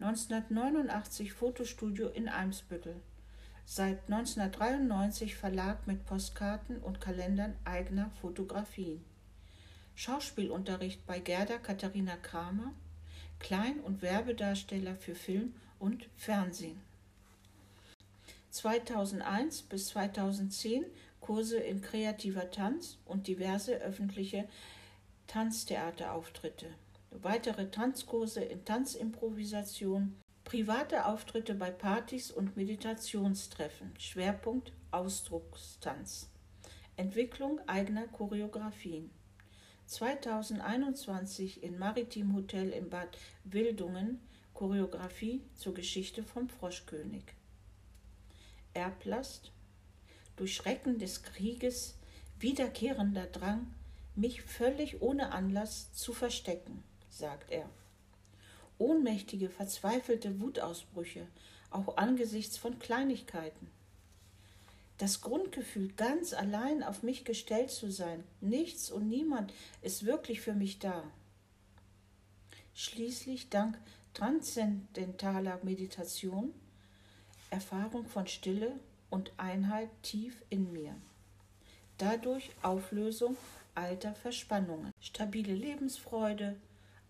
1989 0.00 1.32
Fotostudio 1.32 2.08
in 2.08 2.28
Eimsbüttel. 2.28 2.96
Seit 3.64 4.10
1993 4.10 5.34
Verlag 5.34 5.86
mit 5.86 6.04
Postkarten 6.04 6.78
und 6.78 7.00
Kalendern 7.00 7.56
eigener 7.64 8.10
Fotografien. 8.20 9.04
Schauspielunterricht 9.96 11.04
bei 11.06 11.18
Gerda 11.18 11.58
Katharina 11.58 12.16
Kramer, 12.16 12.72
Klein- 13.40 13.80
und 13.80 14.00
Werbedarsteller 14.00 14.94
für 14.94 15.16
Film 15.16 15.54
und 15.80 16.08
Fernsehen. 16.16 16.80
2001 18.50 19.62
bis 19.62 19.88
2010 19.88 20.84
Kurse 21.20 21.58
in 21.58 21.82
kreativer 21.82 22.50
Tanz 22.52 22.98
und 23.04 23.26
diverse 23.26 23.74
öffentliche 23.78 24.48
Tanztheaterauftritte 25.26 26.68
weitere 27.22 27.70
Tanzkurse 27.70 28.42
in 28.42 28.64
Tanzimprovisation, 28.64 30.16
private 30.44 31.06
Auftritte 31.06 31.54
bei 31.54 31.70
Partys 31.70 32.30
und 32.30 32.56
Meditationstreffen, 32.56 33.94
Schwerpunkt 33.98 34.72
Ausdruckstanz, 34.90 36.30
Entwicklung 36.96 37.60
eigener 37.66 38.06
Choreografien. 38.08 39.10
2021 39.86 41.62
in 41.62 41.78
Maritim 41.78 42.34
Hotel 42.34 42.70
in 42.70 42.90
Bad 42.90 43.16
Wildungen 43.44 44.20
Choreografie 44.54 45.42
zur 45.54 45.74
Geschichte 45.74 46.22
vom 46.22 46.48
Froschkönig. 46.48 47.24
Erblast, 48.74 49.52
durch 50.36 50.54
Schrecken 50.54 50.98
des 50.98 51.22
Krieges 51.22 51.96
wiederkehrender 52.38 53.26
Drang, 53.26 53.66
mich 54.14 54.42
völlig 54.42 55.02
ohne 55.02 55.32
Anlass 55.32 55.92
zu 55.92 56.12
verstecken 56.12 56.82
sagt 57.16 57.50
er. 57.50 57.68
Ohnmächtige, 58.78 59.48
verzweifelte 59.48 60.40
Wutausbrüche, 60.40 61.26
auch 61.70 61.96
angesichts 61.96 62.58
von 62.58 62.78
Kleinigkeiten. 62.78 63.70
Das 64.98 65.20
Grundgefühl, 65.20 65.92
ganz 65.96 66.32
allein 66.32 66.82
auf 66.82 67.02
mich 67.02 67.24
gestellt 67.24 67.70
zu 67.70 67.90
sein, 67.90 68.24
nichts 68.40 68.90
und 68.90 69.08
niemand 69.08 69.52
ist 69.82 70.06
wirklich 70.06 70.40
für 70.40 70.54
mich 70.54 70.78
da. 70.78 71.04
Schließlich 72.74 73.50
dank 73.50 73.78
transzendentaler 74.14 75.60
Meditation, 75.62 76.54
Erfahrung 77.50 78.06
von 78.06 78.26
Stille 78.26 78.72
und 79.10 79.32
Einheit 79.36 79.90
tief 80.02 80.42
in 80.48 80.72
mir. 80.72 80.94
Dadurch 81.98 82.50
Auflösung 82.62 83.36
alter 83.74 84.14
Verspannungen, 84.14 84.92
stabile 85.00 85.54
Lebensfreude, 85.54 86.56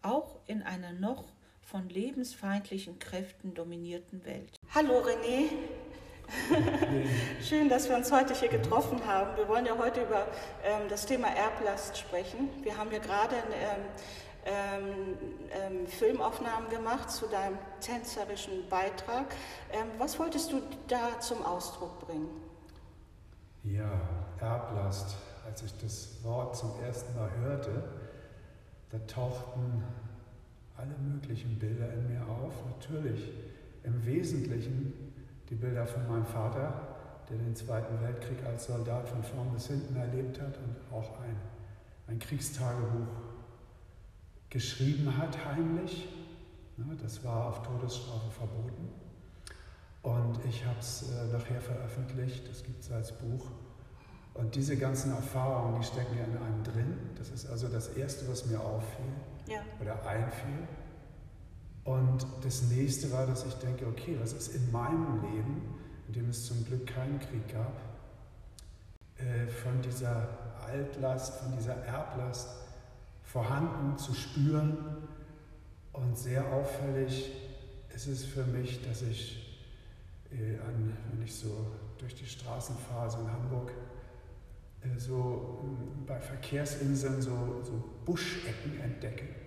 auch 0.02 0.40
in 0.46 0.62
einer 0.62 0.92
noch 0.92 1.24
von 1.62 1.88
lebensfeindlichen 1.88 2.98
Kräften 2.98 3.54
dominierten 3.54 4.24
Welt. 4.24 4.56
Hallo 4.74 5.00
René, 5.02 5.48
schön, 7.42 7.68
dass 7.68 7.88
wir 7.88 7.96
uns 7.96 8.10
heute 8.12 8.34
hier 8.34 8.48
getroffen 8.48 9.06
haben. 9.06 9.36
Wir 9.36 9.48
wollen 9.48 9.66
ja 9.66 9.76
heute 9.78 10.02
über 10.02 10.26
ähm, 10.64 10.88
das 10.88 11.06
Thema 11.06 11.28
Erblast 11.28 11.96
sprechen. 11.96 12.48
Wir 12.62 12.76
haben 12.76 12.90
ja 12.92 12.98
gerade 12.98 13.36
ähm, 13.36 13.82
ähm, 14.44 15.16
ähm, 15.50 15.86
Filmaufnahmen 15.86 16.70
gemacht 16.70 17.10
zu 17.10 17.26
deinem 17.26 17.58
tänzerischen 17.80 18.68
Beitrag. 18.68 19.26
Ähm, 19.72 19.88
was 19.98 20.18
wolltest 20.18 20.52
du 20.52 20.62
da 20.88 21.18
zum 21.20 21.44
Ausdruck 21.44 22.06
bringen? 22.06 22.28
Ja, 23.64 23.90
Erblast. 24.40 25.16
Als 25.46 25.62
ich 25.62 25.76
das 25.78 26.22
Wort 26.22 26.56
zum 26.56 26.72
ersten 26.84 27.16
Mal 27.18 27.30
hörte, 27.40 27.82
da 28.90 28.98
tauchten 29.06 29.84
alle 30.76 30.94
möglichen 30.98 31.58
Bilder 31.58 31.92
in 31.92 32.08
mir 32.08 32.22
auf. 32.28 32.52
Natürlich 32.78 33.32
im 33.84 34.04
Wesentlichen 34.04 35.05
die 35.50 35.54
Bilder 35.54 35.86
von 35.86 36.06
meinem 36.08 36.26
Vater, 36.26 36.96
der 37.28 37.38
den 37.38 37.54
Zweiten 37.54 38.00
Weltkrieg 38.02 38.44
als 38.44 38.66
Soldat 38.66 39.08
von 39.08 39.22
vorn 39.22 39.52
bis 39.52 39.68
hinten 39.68 39.96
erlebt 39.96 40.40
hat 40.40 40.56
und 40.58 40.76
auch 40.96 41.20
ein, 41.20 41.36
ein 42.06 42.18
Kriegstagebuch 42.18 43.08
geschrieben 44.50 45.16
hat, 45.16 45.44
heimlich. 45.44 46.08
Das 47.02 47.24
war 47.24 47.46
auf 47.46 47.62
Todesstrafe 47.62 48.30
verboten. 48.30 48.88
Und 50.02 50.38
ich 50.44 50.64
habe 50.64 50.78
es 50.78 51.10
äh, 51.10 51.32
nachher 51.32 51.60
veröffentlicht, 51.60 52.48
das 52.48 52.62
gibt 52.62 52.82
es 52.82 52.92
als 52.92 53.12
Buch. 53.12 53.46
Und 54.34 54.54
diese 54.54 54.76
ganzen 54.76 55.12
Erfahrungen, 55.12 55.80
die 55.80 55.86
stecken 55.86 56.16
ja 56.16 56.24
in 56.24 56.36
einem 56.36 56.62
drin. 56.62 56.98
Das 57.18 57.30
ist 57.30 57.48
also 57.50 57.68
das 57.68 57.88
Erste, 57.88 58.28
was 58.28 58.46
mir 58.46 58.60
auffiel 58.60 59.06
ja. 59.48 59.60
oder 59.80 60.06
einfiel. 60.06 60.68
Und 61.86 62.26
das 62.42 62.62
nächste 62.62 63.12
war, 63.12 63.26
dass 63.26 63.46
ich 63.46 63.54
denke, 63.54 63.86
okay, 63.86 64.16
was 64.20 64.32
ist 64.32 64.48
in 64.56 64.72
meinem 64.72 65.22
Leben, 65.22 65.62
in 66.08 66.14
dem 66.14 66.28
es 66.28 66.44
zum 66.44 66.64
Glück 66.64 66.84
keinen 66.84 67.20
Krieg 67.20 67.48
gab, 67.52 67.80
äh, 69.18 69.46
von 69.46 69.80
dieser 69.82 70.28
Altlast, 70.66 71.40
von 71.40 71.52
dieser 71.56 71.76
Erblast 71.84 72.48
vorhanden 73.22 73.96
zu 73.98 74.14
spüren. 74.14 74.78
Und 75.92 76.18
sehr 76.18 76.52
auffällig 76.52 77.30
ist 77.94 78.08
es 78.08 78.24
für 78.24 78.44
mich, 78.44 78.82
dass 78.82 79.02
ich, 79.02 79.62
äh, 80.32 80.58
wenn 81.12 81.22
ich 81.24 81.36
so 81.36 81.68
durch 81.98 82.16
die 82.16 82.26
Straßen 82.26 82.76
fahre, 82.76 83.10
so 83.10 83.18
in 83.20 83.30
Hamburg, 83.30 83.70
äh, 84.82 84.98
so 84.98 85.62
äh, 85.62 86.04
bei 86.04 86.18
Verkehrsinseln 86.18 87.22
so, 87.22 87.62
so 87.62 87.84
Buschecken 88.04 88.80
entdecke 88.80 89.45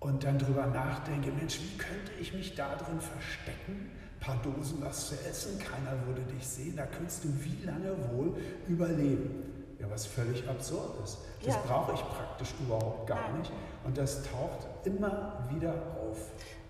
und 0.00 0.24
dann 0.24 0.38
drüber 0.38 0.66
nachdenke, 0.66 1.30
Mensch, 1.30 1.60
wie 1.60 1.76
könnte 1.76 2.12
ich 2.18 2.32
mich 2.32 2.54
da 2.54 2.74
drin 2.74 3.00
verstecken? 3.00 3.90
Ein 4.16 4.20
paar 4.20 4.36
Dosen 4.42 4.82
was 4.82 5.08
zu 5.08 5.14
essen, 5.28 5.58
keiner 5.58 6.06
würde 6.06 6.22
dich 6.22 6.46
sehen, 6.46 6.76
da 6.76 6.86
könntest 6.86 7.24
du 7.24 7.28
wie 7.42 7.64
lange 7.64 7.94
wohl 8.12 8.34
überleben. 8.66 9.76
Ja, 9.78 9.90
was 9.90 10.04
völlig 10.04 10.46
absurd 10.46 11.02
ist. 11.04 11.18
Das 11.42 11.54
ja. 11.54 11.60
brauche 11.66 11.94
ich 11.94 12.00
praktisch 12.00 12.52
überhaupt 12.60 13.06
gar 13.06 13.32
nicht. 13.32 13.50
Und 13.84 13.96
das 13.96 14.22
taucht 14.24 14.66
immer 14.84 15.42
wieder 15.48 15.72
auf. 15.72 16.18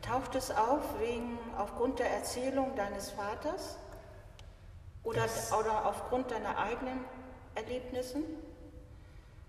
Taucht 0.00 0.37
es 0.37 0.52
auf 0.52 1.00
wegen, 1.00 1.37
aufgrund 1.58 1.99
der 1.99 2.08
Erzählung 2.08 2.76
deines 2.76 3.10
Vaters? 3.10 3.78
Oder, 5.02 5.25
oder 5.58 5.87
aufgrund 5.87 6.30
deiner 6.30 6.56
eigenen 6.56 7.00
Erlebnissen? 7.56 8.22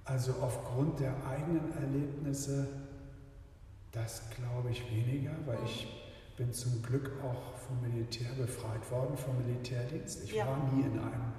Also 0.05 0.33
aufgrund 0.41 0.99
der 0.99 1.13
eigenen 1.29 1.71
Erlebnisse, 1.79 2.67
das 3.91 4.29
glaube 4.29 4.69
ich 4.69 4.89
weniger, 4.89 5.31
weil 5.45 5.59
ich 5.65 5.87
bin 6.37 6.53
zum 6.53 6.81
Glück 6.81 7.11
auch 7.23 7.57
vom 7.59 7.81
Militär 7.81 8.31
befreit 8.33 8.89
worden, 8.89 9.17
vom 9.17 9.37
Militärdienst. 9.45 10.23
Ich 10.23 10.33
ja. 10.33 10.47
war 10.47 10.57
nie 10.71 10.81
in 10.81 10.99
einem 10.99 11.33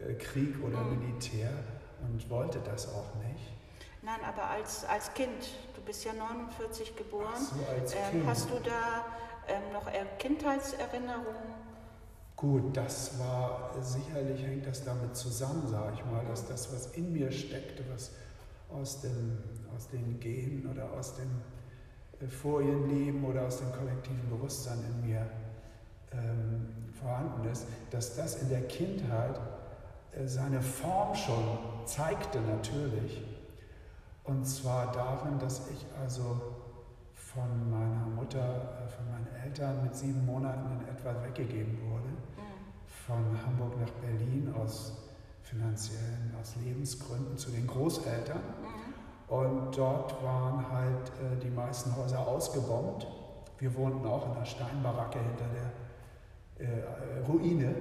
äh, 0.00 0.14
Krieg 0.14 0.56
oder 0.64 0.80
mhm. 0.80 0.98
Militär 0.98 1.50
und 2.02 2.28
wollte 2.30 2.60
das 2.60 2.88
auch 2.88 3.14
nicht. 3.16 3.52
Nein, 4.02 4.18
aber 4.26 4.50
als, 4.50 4.84
als 4.84 5.14
Kind, 5.14 5.30
du 5.76 5.82
bist 5.82 6.04
ja 6.04 6.12
49 6.12 6.96
geboren, 6.96 7.38
so, 7.38 7.54
ähm, 7.96 8.26
hast 8.26 8.50
du 8.50 8.58
da 8.64 9.06
ähm, 9.46 9.72
noch 9.72 9.86
Kindheitserinnerungen? 10.18 11.62
Gut, 12.34 12.76
das 12.76 13.20
war 13.20 13.72
sicherlich 13.80 14.42
hängt 14.42 14.66
das 14.66 14.82
damit 14.82 15.14
zusammen, 15.14 15.68
sage 15.68 15.94
ich 15.94 16.04
mal, 16.06 16.24
dass 16.24 16.48
das, 16.48 16.72
was 16.72 16.86
in 16.96 17.12
mir 17.12 17.30
steckte, 17.30 17.84
was 17.92 18.10
aus, 18.68 19.02
dem, 19.02 19.38
aus 19.76 19.86
den 19.88 20.18
Genen 20.18 20.68
oder 20.68 20.92
aus 20.92 21.14
dem 21.14 21.30
äh, 22.22 22.26
Forienleben 22.28 23.24
oder 23.24 23.46
aus 23.46 23.58
dem 23.58 23.72
kollektiven 23.72 24.28
Bewusstsein 24.30 24.78
in 24.88 25.08
mir 25.08 25.26
ähm, 26.12 26.68
vorhanden 27.00 27.48
ist, 27.50 27.66
dass 27.90 28.16
das 28.16 28.42
in 28.42 28.48
der 28.48 28.62
Kindheit 28.62 29.38
äh, 30.12 30.26
seine 30.26 30.60
Form 30.60 31.14
schon 31.14 31.58
zeigte 31.84 32.40
natürlich. 32.40 33.22
Und 34.24 34.44
zwar 34.44 34.92
darin, 34.92 35.38
dass 35.38 35.68
ich 35.70 35.84
also 36.00 36.40
von 37.14 37.70
meiner 37.70 38.06
Mutter, 38.14 38.38
äh, 38.38 38.88
von 38.88 39.10
meinen 39.10 39.28
Eltern 39.44 39.82
mit 39.82 39.96
sieben 39.96 40.24
Monaten 40.26 40.80
in 40.80 40.88
etwa 40.88 41.14
weggegeben 41.24 41.78
wurde. 41.90 42.08
Von 43.06 43.24
Hamburg 43.44 43.80
nach 43.80 43.90
Berlin 44.00 44.54
aus 44.54 44.92
finanziellen, 45.42 46.32
aus 46.40 46.54
Lebensgründen 46.62 47.36
zu 47.36 47.50
den 47.50 47.66
Großeltern. 47.66 48.40
Und 49.32 49.76
dort 49.76 50.22
waren 50.22 50.70
halt 50.70 51.08
äh, 51.08 51.40
die 51.42 51.50
meisten 51.50 51.96
Häuser 51.96 52.26
ausgebombt. 52.26 53.06
Wir 53.58 53.74
wohnten 53.74 54.06
auch 54.06 54.26
in 54.26 54.32
einer 54.32 54.44
Steinbaracke 54.44 55.18
hinter 55.18 55.44
der 56.58 56.68
äh, 56.68 57.26
Ruine 57.26 57.74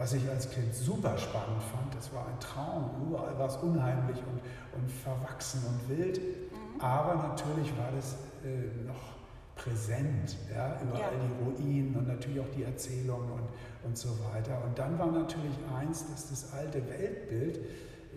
was 0.00 0.14
ich 0.14 0.26
als 0.30 0.48
Kind 0.48 0.74
super 0.74 1.18
spannend 1.18 1.62
fand. 1.62 1.94
Das 1.94 2.10
war 2.14 2.26
ein 2.26 2.40
Traum. 2.40 3.06
Überall 3.06 3.38
war 3.38 3.46
es 3.46 3.56
unheimlich 3.56 4.16
und, 4.16 4.40
und 4.80 4.90
verwachsen 4.90 5.60
und 5.68 5.90
wild. 5.90 6.18
Mhm. 6.18 6.80
Aber 6.80 7.16
natürlich 7.16 7.70
war 7.76 7.90
das 7.94 8.16
äh, 8.42 8.86
noch 8.86 9.12
präsent. 9.56 10.38
Ja? 10.54 10.80
Überall 10.80 11.02
ja. 11.02 11.18
die 11.20 11.44
Ruinen 11.44 11.94
und 11.94 12.08
natürlich 12.08 12.40
auch 12.40 12.50
die 12.56 12.62
Erzählungen 12.62 13.30
und, 13.30 13.48
und 13.84 13.98
so 13.98 14.08
weiter. 14.32 14.64
Und 14.64 14.78
dann 14.78 14.98
war 14.98 15.08
natürlich 15.08 15.54
eins, 15.78 16.10
dass 16.10 16.30
das 16.30 16.50
alte 16.54 16.80
Weltbild, 16.88 17.60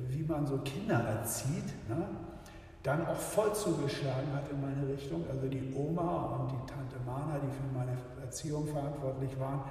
wie 0.07 0.23
man 0.23 0.47
so 0.47 0.59
Kinder 0.59 0.99
erzieht, 0.99 1.67
ne? 1.89 2.07
Dann 2.83 3.07
auch 3.07 3.17
voll 3.17 3.53
zugeschlagen 3.55 4.33
hat 4.35 4.51
in 4.51 4.61
meine 4.61 4.93
Richtung. 4.93 5.25
Also 5.29 5.47
die 5.47 5.73
Oma 5.73 6.37
und 6.37 6.51
die 6.51 6.71
Tante 6.71 6.97
Mana, 7.05 7.39
die 7.39 7.51
für 7.51 7.73
meine 7.73 7.97
Erziehung 8.21 8.67
verantwortlich 8.67 9.39
waren, 9.39 9.63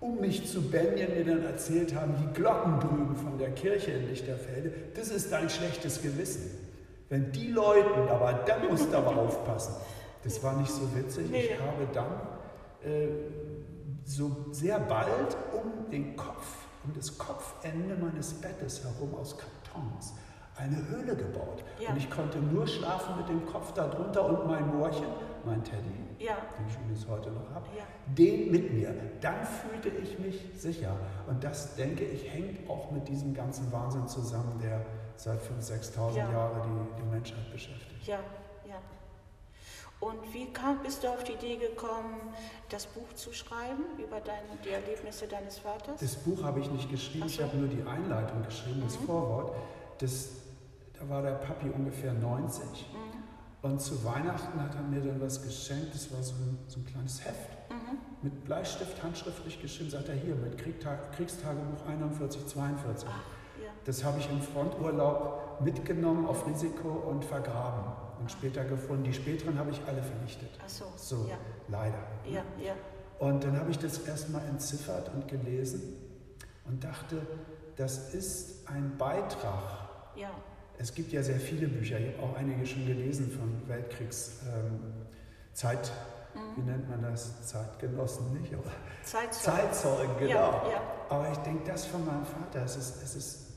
um 0.00 0.20
mich 0.20 0.46
zu 0.46 0.62
bändigen, 0.62 1.14
mir 1.14 1.24
dann 1.24 1.44
erzählt 1.44 1.94
haben, 1.94 2.14
die 2.20 2.34
Glocken 2.34 2.80
drüben 2.80 3.16
von 3.16 3.38
der 3.38 3.50
Kirche 3.52 3.92
in 3.92 4.08
Lichterfelde, 4.08 4.72
das 4.94 5.08
ist 5.08 5.32
dein 5.32 5.48
schlechtes 5.48 6.02
Gewissen. 6.02 6.50
Wenn 7.08 7.32
die 7.32 7.48
läuten, 7.48 8.08
aber 8.08 8.32
dann 8.46 8.68
musst 8.68 8.92
du 8.92 8.96
aber 8.96 9.16
aufpassen. 9.16 9.74
Das 10.24 10.42
war 10.42 10.56
nicht 10.56 10.70
so 10.70 10.82
witzig. 10.94 11.32
Ich 11.32 11.58
habe 11.58 11.88
dann 11.92 12.10
äh, 12.84 13.08
so 14.04 14.30
sehr 14.50 14.78
bald 14.78 15.36
um 15.52 15.90
den 15.90 16.16
Kopf, 16.16 16.66
um 16.84 16.92
das 16.94 17.16
Kopfende 17.16 17.96
meines 17.96 18.34
Bettes 18.34 18.84
herum 18.84 19.14
aus 19.14 19.36
Kartons 19.38 20.12
eine 20.58 20.88
Höhle 20.88 21.14
gebaut. 21.14 21.64
Ja. 21.78 21.90
Und 21.90 21.96
ich 21.96 22.10
konnte 22.10 22.38
nur 22.38 22.66
schlafen 22.66 23.16
mit 23.16 23.28
dem 23.28 23.46
Kopf 23.46 23.72
darunter 23.72 24.24
und 24.24 24.46
mein 24.46 24.76
Moorchen, 24.76 25.06
mein 25.44 25.62
Teddy, 25.62 25.90
ja. 26.18 26.36
den 26.56 26.66
ich 26.66 26.76
übrigens 26.76 27.06
heute 27.08 27.30
noch 27.30 27.48
habe, 27.54 27.66
ja. 27.76 27.84
den 28.06 28.50
mit 28.50 28.72
mir. 28.72 28.94
Dann 29.20 29.44
fühlte 29.44 29.88
ich 29.88 30.18
mich 30.18 30.50
sicher. 30.56 30.96
Und 31.26 31.42
das, 31.44 31.76
denke 31.76 32.04
ich, 32.04 32.32
hängt 32.32 32.68
auch 32.68 32.90
mit 32.90 33.06
diesem 33.08 33.34
ganzen 33.34 33.70
Wahnsinn 33.72 34.06
zusammen, 34.08 34.58
der 34.62 34.84
seit 35.16 35.40
5.000, 35.40 35.94
6.000 35.96 36.16
ja. 36.16 36.32
Jahren 36.32 36.62
die, 36.62 37.02
die 37.02 37.08
Menschheit 37.08 37.50
beschäftigt. 37.52 38.06
Ja, 38.06 38.18
ja. 38.66 38.76
Und 40.00 40.32
wie 40.32 40.46
kam, 40.52 40.80
bist 40.82 41.02
du 41.02 41.08
auf 41.08 41.24
die 41.24 41.32
Idee 41.32 41.56
gekommen, 41.56 42.20
das 42.68 42.86
Buch 42.86 43.12
zu 43.14 43.32
schreiben 43.32 43.84
über 43.96 44.20
deine, 44.20 44.56
die 44.64 44.70
Erlebnisse 44.70 45.26
deines 45.26 45.58
Vaters? 45.58 46.00
Das 46.00 46.14
Buch 46.16 46.42
habe 46.44 46.60
ich 46.60 46.70
nicht 46.70 46.88
geschrieben, 46.88 47.28
so. 47.28 47.34
ich 47.34 47.42
habe 47.42 47.56
nur 47.56 47.68
die 47.68 47.82
Einleitung 47.82 48.44
geschrieben, 48.44 48.82
das 48.84 48.98
mhm. 49.00 49.06
Vorwort. 49.06 49.56
Das, 49.98 50.28
da 50.98 51.08
war 51.08 51.22
der 51.22 51.32
Papi 51.32 51.70
ungefähr 51.70 52.12
90. 52.12 52.64
Mhm. 52.64 53.18
Und 53.60 53.80
zu 53.80 54.04
Weihnachten 54.04 54.60
hat 54.60 54.74
er 54.74 54.82
mir 54.82 55.00
dann 55.00 55.20
was 55.20 55.42
geschenkt, 55.42 55.94
das 55.94 56.12
war 56.12 56.22
so 56.22 56.34
ein, 56.34 56.58
so 56.68 56.80
ein 56.80 56.86
kleines 56.86 57.24
Heft 57.24 57.70
mhm. 57.70 57.98
mit 58.22 58.44
Bleistift 58.44 59.02
handschriftlich 59.02 59.60
geschrieben, 59.60 59.90
sagt 59.90 60.08
er 60.08 60.14
hier, 60.14 60.34
mit 60.34 60.56
Kriegstagebuch 60.58 61.86
41, 61.86 62.46
42. 62.46 63.08
Ach, 63.10 63.14
ja. 63.60 63.70
Das 63.84 64.04
habe 64.04 64.20
ich 64.20 64.30
im 64.30 64.40
Fronturlaub 64.40 65.60
mitgenommen 65.60 66.26
auf 66.26 66.46
Risiko 66.46 66.88
und 66.88 67.24
vergraben 67.24 67.92
und 68.20 68.30
später 68.30 68.64
gefunden. 68.64 69.04
Die 69.04 69.14
späteren 69.14 69.58
habe 69.58 69.70
ich 69.72 69.80
alle 69.88 70.02
vernichtet. 70.02 70.50
Ach 70.64 70.68
so, 70.68 70.84
so 70.96 71.26
ja. 71.28 71.36
leider. 71.68 71.98
Ja, 72.26 72.42
ja. 72.64 72.74
Und 73.18 73.42
dann 73.42 73.58
habe 73.58 73.72
ich 73.72 73.78
das 73.78 73.98
erstmal 73.98 74.46
entziffert 74.46 75.10
und 75.12 75.26
gelesen 75.26 75.96
und 76.64 76.84
dachte, 76.84 77.26
das 77.74 78.14
ist 78.14 78.68
ein 78.68 78.96
Beitrag 78.96 79.88
ja 80.14 80.30
es 80.78 80.94
gibt 80.94 81.12
ja 81.12 81.22
sehr 81.22 81.40
viele 81.40 81.66
Bücher, 81.66 81.98
ich 81.98 82.16
habe 82.16 82.22
auch 82.26 82.36
einige 82.36 82.64
schon 82.64 82.86
gelesen 82.86 83.30
von 83.30 83.68
Weltkriegszeit, 83.68 84.46
ähm, 86.34 86.40
mhm. 86.40 86.56
wie 86.56 86.62
nennt 86.70 86.88
man 86.88 87.02
das? 87.02 87.46
Zeitgenossen 87.46 88.40
nicht, 88.40 88.54
aber 88.54 88.70
Zeitzeugen, 89.02 89.72
Zeitzeugen 89.72 90.18
genau. 90.18 90.34
Ja, 90.34 90.70
ja. 90.70 90.80
Aber 91.08 91.30
ich 91.32 91.38
denke, 91.38 91.64
das 91.66 91.86
von 91.86 92.04
meinem 92.06 92.24
Vater, 92.24 92.64
es 92.64 92.76
ist, 92.76 93.02
es 93.02 93.16
ist 93.16 93.48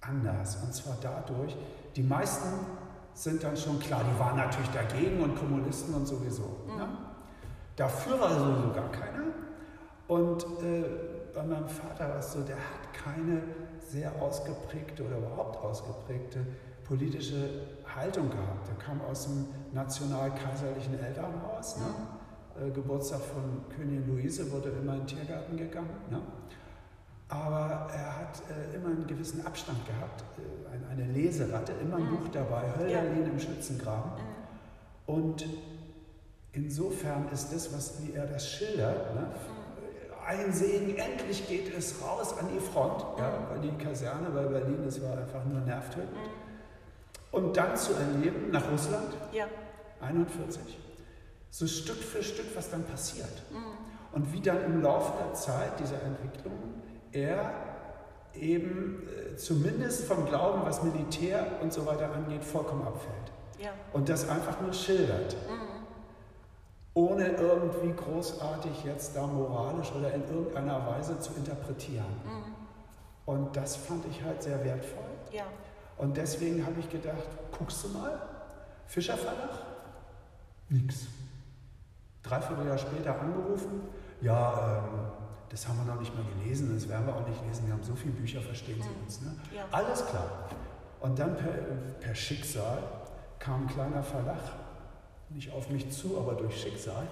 anders. 0.00 0.56
Und 0.56 0.72
zwar 0.72 0.96
dadurch, 1.00 1.56
die 1.96 2.02
meisten 2.02 2.48
sind 3.14 3.42
dann 3.42 3.56
schon 3.56 3.80
klar, 3.80 4.02
die 4.04 4.18
waren 4.18 4.36
natürlich 4.36 4.70
dagegen 4.70 5.22
und 5.22 5.36
Kommunisten 5.36 5.94
und 5.94 6.06
sowieso. 6.06 6.64
Mhm. 6.66 6.76
Ne? 6.76 6.88
Dafür 7.76 8.20
war 8.20 8.38
sowieso 8.38 8.72
gar 8.72 8.90
keiner. 8.92 9.24
Und 10.06 10.42
äh, 10.62 10.84
bei 11.34 11.42
meinem 11.42 11.68
Vater 11.68 12.08
war 12.08 12.18
es 12.18 12.32
so, 12.32 12.40
der 12.42 12.56
hat 12.56 12.92
keine 12.92 13.42
sehr 13.90 14.12
ausgeprägte 14.20 15.04
oder 15.04 15.18
überhaupt 15.18 15.56
ausgeprägte 15.62 16.40
politische 16.84 17.66
Haltung 17.94 18.30
gehabt. 18.30 18.68
Er 18.68 18.84
kam 18.84 19.00
aus 19.02 19.24
dem 19.24 19.46
national-kaiserlichen 19.72 20.98
Elternhaus. 20.98 21.76
Ne? 21.76 22.66
Äh, 22.66 22.70
Geburtstag 22.70 23.20
von 23.20 23.64
Königin 23.76 24.08
Luise 24.08 24.50
wurde 24.50 24.70
immer 24.70 24.94
in 24.94 25.00
den 25.00 25.06
Tiergarten 25.06 25.56
gegangen. 25.56 25.90
Ne? 26.10 26.20
Aber 27.28 27.88
er 27.94 28.16
hat 28.18 28.42
äh, 28.50 28.74
immer 28.76 28.88
einen 28.88 29.06
gewissen 29.06 29.46
Abstand 29.46 29.78
gehabt, 29.86 30.24
äh, 30.38 30.90
eine 30.92 31.12
Leseratte, 31.12 31.72
immer 31.80 31.96
ein 31.96 32.06
mhm. 32.06 32.16
Buch 32.16 32.28
dabei, 32.32 32.62
Hölderlin 32.76 33.22
ja. 33.22 33.30
im 33.30 33.38
Schützengraben. 33.38 34.10
Mhm. 34.10 35.14
Und 35.14 35.46
insofern 36.52 37.28
ist 37.28 37.52
das, 37.52 37.72
was, 37.72 38.02
wie 38.02 38.14
er 38.14 38.26
das 38.26 38.48
schildert, 38.48 39.14
ne? 39.14 39.28
Ein 40.30 40.52
Segen, 40.52 40.96
endlich 40.96 41.48
geht 41.48 41.76
es 41.76 42.00
raus 42.02 42.38
an 42.38 42.48
die 42.54 42.60
Front, 42.60 43.04
ja, 43.18 43.32
weil 43.50 43.60
die 43.60 43.76
Kaserne 43.82 44.30
bei 44.30 44.44
Berlin, 44.44 44.78
das 44.84 45.02
war 45.02 45.18
einfach 45.18 45.44
nur 45.44 45.60
nervtötend. 45.60 46.30
Und 47.32 47.56
dann 47.56 47.76
zu 47.76 47.94
erleben 47.94 48.50
nach 48.50 48.70
Russland, 48.70 49.12
ja. 49.32 49.46
41, 50.00 50.78
so 51.50 51.66
Stück 51.66 51.98
für 51.98 52.22
Stück, 52.22 52.46
was 52.54 52.70
dann 52.70 52.84
passiert. 52.84 53.42
Mhm. 53.50 53.56
Und 54.12 54.32
wie 54.32 54.40
dann 54.40 54.64
im 54.64 54.82
Laufe 54.82 55.12
der 55.24 55.34
Zeit 55.34 55.78
dieser 55.78 56.02
Entwicklung 56.02 56.58
er 57.12 57.52
eben 58.34 59.08
äh, 59.08 59.36
zumindest 59.36 60.04
vom 60.04 60.26
Glauben, 60.26 60.62
was 60.64 60.82
Militär 60.82 61.46
und 61.60 61.72
so 61.72 61.86
weiter 61.86 62.12
angeht, 62.12 62.44
vollkommen 62.44 62.82
abfällt. 62.82 63.32
Ja. 63.58 63.70
Und 63.92 64.08
das 64.08 64.28
einfach 64.28 64.60
nur 64.60 64.72
schildert. 64.72 65.36
Ohne 66.94 67.26
irgendwie 67.28 67.92
großartig 67.92 68.84
jetzt 68.84 69.14
da 69.16 69.26
moralisch 69.26 69.92
oder 69.92 70.12
in 70.12 70.22
irgendeiner 70.28 70.86
Weise 70.86 71.18
zu 71.20 71.32
interpretieren. 71.34 72.04
Und 73.26 73.56
das 73.56 73.76
fand 73.76 74.04
ich 74.10 74.22
halt 74.24 74.42
sehr 74.42 74.64
wertvoll. 74.64 75.04
Ja. 75.30 75.44
Und 75.98 76.16
deswegen 76.16 76.64
habe 76.66 76.80
ich 76.80 76.90
gedacht, 76.90 77.28
guckst 77.56 77.84
du 77.84 77.88
mal, 77.88 78.20
Fischer 78.86 79.16
Verlag? 79.16 79.50
Nix. 80.68 81.06
Dreiviertel 82.22 82.66
Jahr 82.66 82.78
später 82.78 83.20
angerufen, 83.20 83.82
ja, 84.20 84.78
ähm, 84.78 85.00
das 85.48 85.66
haben 85.66 85.78
wir 85.78 85.92
noch 85.92 86.00
nicht 86.00 86.14
mal 86.14 86.24
gelesen, 86.34 86.74
das 86.74 86.88
werden 86.88 87.06
wir 87.06 87.14
auch 87.14 87.26
nicht 87.26 87.40
lesen, 87.46 87.66
wir 87.66 87.74
haben 87.74 87.82
so 87.82 87.94
viele 87.94 88.12
Bücher, 88.12 88.40
verstehen 88.40 88.80
Sie 88.80 89.02
uns. 89.02 89.20
Ne? 89.20 89.34
Ja. 89.54 89.64
Alles 89.70 90.04
klar. 90.06 90.48
Und 91.00 91.18
dann 91.18 91.36
per, 91.36 91.52
per 92.00 92.14
Schicksal 92.14 92.78
kam 93.38 93.62
ein 93.62 93.68
kleiner 93.68 94.02
Verlag, 94.02 94.40
nicht 95.30 95.52
auf 95.52 95.68
mich 95.70 95.90
zu, 95.90 96.18
aber 96.18 96.34
durch 96.34 96.60
Schicksal. 96.60 97.06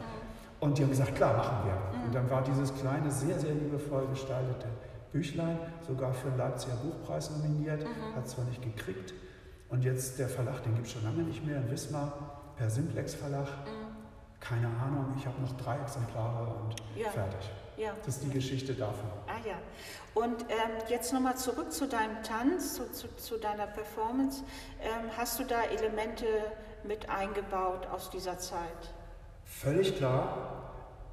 Und 0.61 0.77
die 0.77 0.83
haben 0.83 0.91
gesagt, 0.91 1.15
klar, 1.15 1.37
machen 1.37 1.59
wir. 1.67 2.05
Und 2.05 2.15
dann 2.15 2.29
war 2.31 2.43
dieses 2.43 2.75
kleine, 2.75 3.11
sehr, 3.11 3.39
sehr 3.39 3.55
liebevoll 3.55 4.07
gestaltete 4.09 4.67
Büchlein 5.13 5.59
sogar 5.87 6.13
für 6.13 6.29
den 6.29 6.39
Leipziger 6.39 6.75
Buchpreis 6.77 7.31
nominiert, 7.31 7.85
hat 8.15 8.29
zwar 8.29 8.45
nicht 8.47 8.61
gekriegt. 8.63 9.15
Und 9.69 9.85
jetzt 9.85 10.19
der 10.19 10.29
Verlag, 10.29 10.63
den 10.65 10.75
gibt 10.75 10.87
es 10.87 10.93
schon 10.93 11.05
lange 11.05 11.23
nicht 11.23 11.45
mehr, 11.47 11.59
in 11.59 11.71
Wismar, 11.71 12.13
per 12.57 12.69
Simplex 12.71 13.15
Verlag. 13.15 13.47
Keine 14.41 14.67
Ahnung, 14.69 15.15
ich 15.19 15.27
habe 15.27 15.41
noch 15.41 15.57
drei 15.57 15.79
Exemplare 15.79 16.47
und 16.47 16.75
Ja. 16.97 17.11
fertig. 17.11 17.51
Ja. 17.77 17.93
Das 18.05 18.17
ist 18.17 18.25
die 18.25 18.31
Geschichte 18.31 18.75
davon. 18.75 19.09
Ah 19.29 19.47
ja. 19.47 19.55
Und 20.15 20.43
ähm, 20.49 20.71
jetzt 20.89 21.13
nochmal 21.13 21.37
zurück 21.37 21.71
zu 21.73 21.87
deinem 21.87 22.23
Tanz, 22.25 22.75
zu, 22.75 22.91
zu, 22.93 23.07
zu 23.17 23.37
deiner 23.39 23.67
Performance. 23.69 24.43
Ähm, 24.81 25.11
hast 25.17 25.39
du 25.39 25.45
da 25.45 25.63
Elemente 25.63 26.25
mit 26.85 27.09
eingebaut 27.09 27.87
aus 27.93 28.11
dieser 28.11 28.39
Zeit? 28.39 28.95
Völlig 29.45 29.97
klar, 29.97 30.73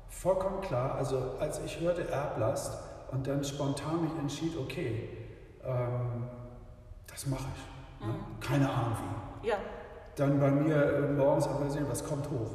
vollkommen 0.10 0.62
klar. 0.62 0.96
Also 0.96 1.36
als 1.40 1.60
ich 1.60 1.80
hörte 1.80 2.10
Erblast 2.10 2.78
und 3.12 3.26
dann 3.28 3.44
spontan 3.44 4.02
mich 4.04 4.12
entschied, 4.20 4.58
okay, 4.58 5.10
ähm, 5.66 6.28
das 7.08 7.26
mache 7.28 7.46
ich. 7.56 8.06
Ne? 8.06 8.14
Keine 8.42 8.70
Ahnung 8.70 8.98
wie. 9.42 9.48
Ja. 9.50 9.56
Dann 10.16 10.40
bei 10.40 10.50
mir 10.52 11.14
morgens 11.18 11.48
aber 11.48 11.70
sehen, 11.70 11.86
was 11.90 12.06
kommt 12.06 12.30
hoch. 12.30 12.52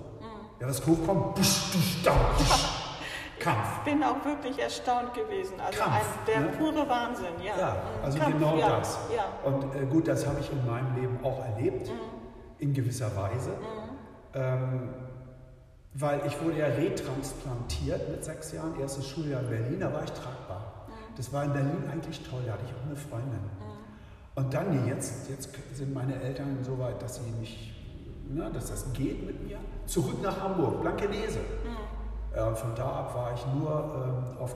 Ja, 0.60 0.68
was 0.68 0.86
hochkommt, 0.86 1.34
busch, 1.34 1.72
busch, 1.72 2.02
da, 2.04 2.12
busch. 2.36 2.68
Kampf. 3.38 3.84
Bin 3.84 4.04
auch 4.04 4.22
wirklich 4.22 4.58
erstaunt 4.58 5.14
gewesen. 5.14 5.58
Also 5.58 5.78
Kampf, 5.80 5.94
ein, 5.94 6.26
der 6.26 6.40
ne? 6.40 6.48
pure 6.58 6.86
Wahnsinn, 6.86 7.40
ja. 7.42 7.56
Ja, 7.58 7.70
Mhm. 7.72 8.04
also 8.04 8.18
Kampf, 8.18 8.34
genau 8.34 8.56
ja. 8.58 8.68
das. 8.78 8.98
Ja. 9.16 9.24
Und 9.48 9.74
äh, 9.74 9.86
gut, 9.86 10.06
das 10.08 10.26
habe 10.26 10.40
ich 10.40 10.52
in 10.52 10.66
meinem 10.66 10.94
Leben 10.94 11.18
auch 11.24 11.42
erlebt, 11.46 11.88
Mhm. 11.88 12.19
In 12.60 12.74
gewisser 12.74 13.14
Weise. 13.16 13.50
Ähm, 14.34 14.90
weil 15.94 16.20
ich 16.26 16.40
wurde 16.40 16.58
ja 16.58 16.66
retransplantiert 16.66 18.08
mit 18.10 18.24
sechs 18.24 18.52
Jahren, 18.52 18.78
erstes 18.78 19.08
Schuljahr 19.08 19.40
in 19.40 19.48
Berlin, 19.48 19.80
da 19.80 19.92
war 19.92 20.04
ich 20.04 20.12
tragbar. 20.12 20.86
Mhm. 20.86 21.16
Das 21.16 21.32
war 21.32 21.44
in 21.44 21.52
Berlin 21.52 21.84
eigentlich 21.90 22.22
toll, 22.28 22.42
da 22.46 22.52
hatte 22.52 22.64
ich 22.64 22.72
auch 22.72 22.86
eine 22.86 22.96
Freundin. 22.96 23.40
Und 24.36 24.54
dann, 24.54 24.70
nee, 24.70 24.88
jetzt, 24.88 25.28
jetzt 25.28 25.50
sind 25.74 25.92
meine 25.92 26.20
Eltern 26.20 26.58
so 26.62 26.78
weit, 26.78 27.02
dass 27.02 27.16
sie 27.16 27.30
mich, 27.40 27.74
ne, 28.28 28.50
dass 28.54 28.70
das 28.70 28.92
geht 28.92 29.26
mit 29.26 29.44
mir, 29.44 29.58
zurück 29.86 30.22
nach 30.22 30.40
Hamburg, 30.40 30.80
Blankenese. 30.80 31.40
Ja, 32.34 32.46
und 32.46 32.56
von 32.56 32.74
da 32.76 32.84
ab 32.84 33.14
war 33.14 33.34
ich 33.34 33.44
nur 33.46 33.70
ähm, 33.70 34.38
auf, 34.38 34.54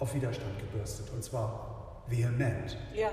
auf 0.00 0.14
Widerstand 0.14 0.58
gebürstet 0.58 1.06
und 1.14 1.22
zwar 1.22 2.02
vehement. 2.08 2.76
Ja. 2.94 3.10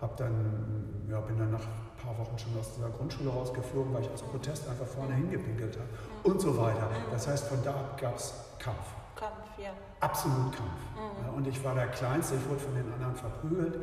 Hab 0.00 0.16
dann, 0.16 1.06
ja, 1.08 1.20
bin 1.20 1.38
dann 1.38 1.52
nach 1.52 1.60
ein 1.62 2.04
paar 2.04 2.18
Wochen 2.18 2.38
schon 2.38 2.58
aus 2.58 2.74
dieser 2.74 2.90
Grundschule 2.90 3.30
rausgeflogen, 3.30 3.94
weil 3.94 4.02
ich 4.02 4.10
aus 4.10 4.22
Protest 4.22 4.68
einfach 4.68 4.86
vorne 4.86 5.14
hingepinkelt 5.14 5.76
habe 5.76 5.88
und 6.22 6.40
so 6.40 6.56
weiter. 6.56 6.88
Das 7.10 7.26
heißt, 7.26 7.48
von 7.48 7.62
da 7.64 7.70
ab 7.70 8.00
gab 8.00 8.16
es 8.16 8.34
Kampf. 8.58 8.94
Kampf, 9.14 9.58
ja. 9.58 9.70
Absolut 10.00 10.54
Kampf. 10.54 10.80
Ja, 11.24 11.32
und 11.32 11.46
ich 11.46 11.64
war 11.64 11.74
der 11.74 11.88
Kleinste, 11.88 12.34
ich 12.34 12.48
wurde 12.48 12.60
von 12.60 12.74
den 12.74 12.92
anderen 12.92 13.16
verprügelt 13.16 13.78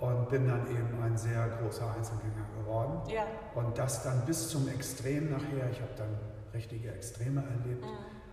und 0.00 0.28
bin 0.28 0.48
dann 0.48 0.66
eben 0.68 1.02
ein 1.02 1.16
sehr 1.16 1.48
großer 1.48 1.94
Einzelgänger 1.96 2.46
geworden. 2.58 3.08
Ja. 3.08 3.22
Und 3.54 3.78
das 3.78 4.02
dann 4.02 4.24
bis 4.26 4.48
zum 4.48 4.68
Extrem 4.68 5.30
nachher. 5.30 5.70
Ich 5.70 5.80
habe 5.80 5.92
dann 5.96 6.18
richtige 6.52 6.92
Extreme 6.92 7.42
erlebt. 7.42 7.86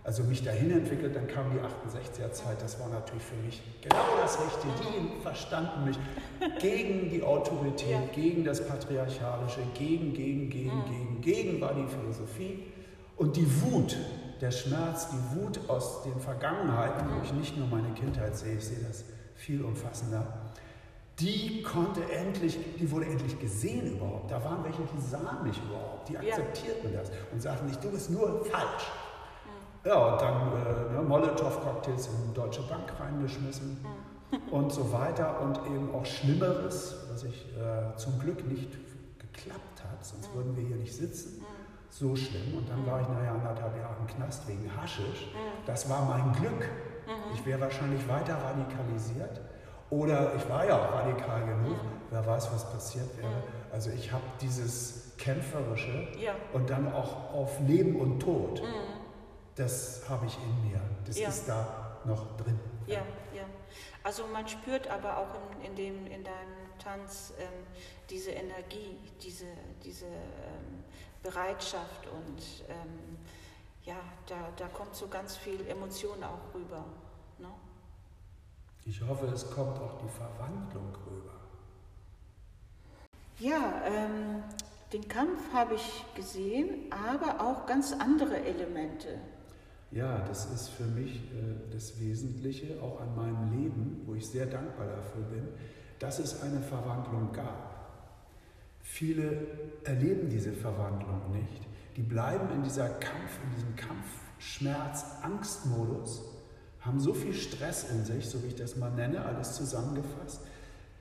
Also 0.04 0.24
mich 0.24 0.42
dahin 0.42 0.72
entwickelt, 0.72 1.14
dann 1.14 1.28
kam 1.28 1.52
die 1.52 1.58
68er 1.60 2.32
Zeit. 2.32 2.60
Das 2.60 2.80
war 2.80 2.88
natürlich 2.88 3.22
für 3.22 3.36
mich 3.36 3.62
genau 3.80 4.04
das 4.20 4.36
Richtige. 4.40 4.72
Die 4.82 5.22
verstanden 5.22 5.84
mich 5.84 5.96
gegen 6.60 7.08
die 7.08 7.22
Autorität, 7.22 7.90
Ja. 7.90 8.00
gegen 8.12 8.44
das 8.44 8.66
Patriarchalische, 8.66 9.60
gegen, 9.74 10.12
gegen, 10.12 10.50
gegen, 10.50 10.84
gegen, 10.86 11.20
gegen 11.20 11.60
war 11.60 11.72
die 11.74 11.86
Philosophie. 11.86 12.64
Und 13.16 13.36
die 13.36 13.46
Wut, 13.62 13.96
der 14.40 14.50
Schmerz, 14.50 15.06
die 15.10 15.36
Wut 15.40 15.60
aus 15.68 16.02
den 16.02 16.18
Vergangenheiten, 16.18 17.06
wo 17.14 17.22
ich 17.22 17.32
nicht 17.34 17.56
nur 17.56 17.68
meine 17.68 17.92
Kindheit 17.94 18.36
sehe, 18.36 18.56
ich 18.56 18.64
sehe 18.64 18.80
das 18.80 19.04
viel 19.36 19.62
umfassender, 19.62 20.26
die 21.20 21.62
konnte 21.62 22.00
endlich, 22.12 22.58
die 22.80 22.90
wurde 22.90 23.06
endlich 23.06 23.38
gesehen 23.38 23.92
überhaupt. 23.96 24.30
Da 24.32 24.42
waren 24.42 24.64
welche, 24.64 24.82
die 24.82 25.00
sahen 25.00 25.44
mich 25.44 25.60
überhaupt, 25.62 26.08
die 26.08 26.18
akzeptierten 26.18 26.92
das 26.92 27.12
und 27.32 27.40
sagten 27.40 27.66
nicht, 27.66 27.84
du 27.84 27.90
bist 27.90 28.10
nur 28.10 28.44
falsch. 28.46 28.90
Ja, 29.84 29.96
und 29.96 30.20
dann 30.20 30.52
äh, 30.52 30.94
ne, 30.94 31.02
Molotow-Cocktails 31.02 32.08
in 32.08 32.34
Deutsche 32.34 32.62
Bank 32.62 32.92
reingeschmissen 33.00 33.84
und 34.50 34.72
so 34.72 34.92
weiter 34.92 35.40
und 35.40 35.58
eben 35.66 35.92
auch 35.94 36.06
Schlimmeres, 36.06 36.96
was 37.10 37.24
ich 37.24 37.46
äh, 37.56 37.96
zum 37.96 38.18
Glück 38.20 38.46
nicht 38.46 38.70
geklappt 39.18 39.82
hat, 39.82 40.04
sonst 40.04 40.32
würden 40.34 40.56
wir 40.56 40.64
hier 40.64 40.76
nicht 40.76 40.94
sitzen. 40.94 41.44
So 41.90 42.16
schlimm. 42.16 42.56
Und 42.56 42.70
dann 42.70 42.86
war 42.86 43.00
ich 43.02 43.08
nachher 43.08 43.32
anderthalb 43.32 43.76
Jahre 43.76 43.96
im 44.00 44.06
Knast 44.06 44.48
wegen 44.48 44.70
Haschisch. 44.80 45.28
Das 45.66 45.90
war 45.90 46.04
mein 46.06 46.32
Glück. 46.32 46.68
Ich 47.34 47.44
wäre 47.44 47.60
wahrscheinlich 47.60 48.08
weiter 48.08 48.34
radikalisiert. 48.36 49.40
Oder 49.90 50.34
ich 50.36 50.48
war 50.48 50.64
ja 50.64 50.76
auch 50.78 50.90
radikal 50.90 51.40
genug. 51.44 51.76
Wer 52.10 52.26
weiß, 52.26 52.50
was 52.54 52.70
passiert 52.72 53.18
wäre. 53.18 53.28
Also 53.72 53.90
ich 53.90 54.10
habe 54.10 54.22
dieses 54.40 55.12
Kämpferische 55.18 56.08
und 56.54 56.70
dann 56.70 56.90
auch 56.94 57.34
auf 57.34 57.60
Leben 57.66 57.96
und 58.00 58.20
Tod. 58.20 58.62
Das 59.56 60.08
habe 60.08 60.26
ich 60.26 60.36
in 60.38 60.70
mir. 60.70 60.80
Das 61.06 61.18
Ja. 61.18 61.28
ist 61.28 61.48
da 61.48 61.98
noch 62.04 62.36
drin. 62.36 62.58
Ja, 62.86 63.02
ja. 63.34 63.44
Also 64.02 64.26
man 64.26 64.48
spürt 64.48 64.88
aber 64.88 65.18
auch 65.18 65.28
in, 65.60 65.66
in, 65.70 65.76
dem, 65.76 66.06
in 66.06 66.24
deinem 66.24 66.78
Tanz 66.78 67.32
ähm, 67.38 67.66
diese 68.10 68.30
Energie, 68.30 68.98
diese, 69.22 69.46
diese 69.84 70.06
ähm, 70.06 70.82
Bereitschaft 71.22 72.06
und 72.08 72.64
ähm, 72.68 73.18
ja, 73.84 73.96
da, 74.26 74.36
da 74.56 74.66
kommt 74.68 74.94
so 74.94 75.08
ganz 75.08 75.36
viel 75.36 75.66
Emotion 75.68 76.22
auch 76.24 76.54
rüber. 76.54 76.84
Ne? 77.38 77.48
Ich 78.84 79.00
hoffe, 79.02 79.26
es 79.26 79.48
kommt 79.50 79.78
auch 79.78 79.98
die 79.98 80.08
Verwandlung 80.08 80.92
rüber. 81.06 81.32
Ja, 83.38 83.82
ähm, 83.86 84.42
den 84.92 85.06
Kampf 85.08 85.40
habe 85.52 85.74
ich 85.74 86.04
gesehen, 86.14 86.92
aber 86.92 87.40
auch 87.40 87.66
ganz 87.66 87.92
andere 87.92 88.36
Elemente. 88.44 89.18
Ja, 89.92 90.24
das 90.26 90.46
ist 90.46 90.68
für 90.70 90.84
mich 90.84 91.16
äh, 91.16 91.70
das 91.70 92.00
Wesentliche, 92.00 92.80
auch 92.82 93.00
an 93.00 93.14
meinem 93.14 93.62
Leben, 93.62 94.00
wo 94.06 94.14
ich 94.14 94.26
sehr 94.26 94.46
dankbar 94.46 94.86
dafür 94.86 95.22
bin, 95.24 95.48
dass 95.98 96.18
es 96.18 96.40
eine 96.40 96.60
Verwandlung 96.60 97.30
gab. 97.32 97.72
Viele 98.80 99.46
erleben 99.84 100.30
diese 100.30 100.52
Verwandlung 100.52 101.32
nicht. 101.32 101.68
Die 101.96 102.02
bleiben 102.02 102.50
in 102.54 102.62
dieser 102.62 102.88
Kampf, 102.88 103.38
in 103.44 103.54
diesem 103.54 103.76
Kampfschmerz, 103.76 105.04
Angstmodus, 105.22 106.22
haben 106.80 106.98
so 106.98 107.12
viel 107.12 107.34
Stress 107.34 107.90
in 107.90 108.04
sich, 108.04 108.28
so 108.28 108.42
wie 108.42 108.48
ich 108.48 108.56
das 108.56 108.76
mal 108.76 108.90
nenne, 108.90 109.24
alles 109.24 109.52
zusammengefasst. 109.54 110.40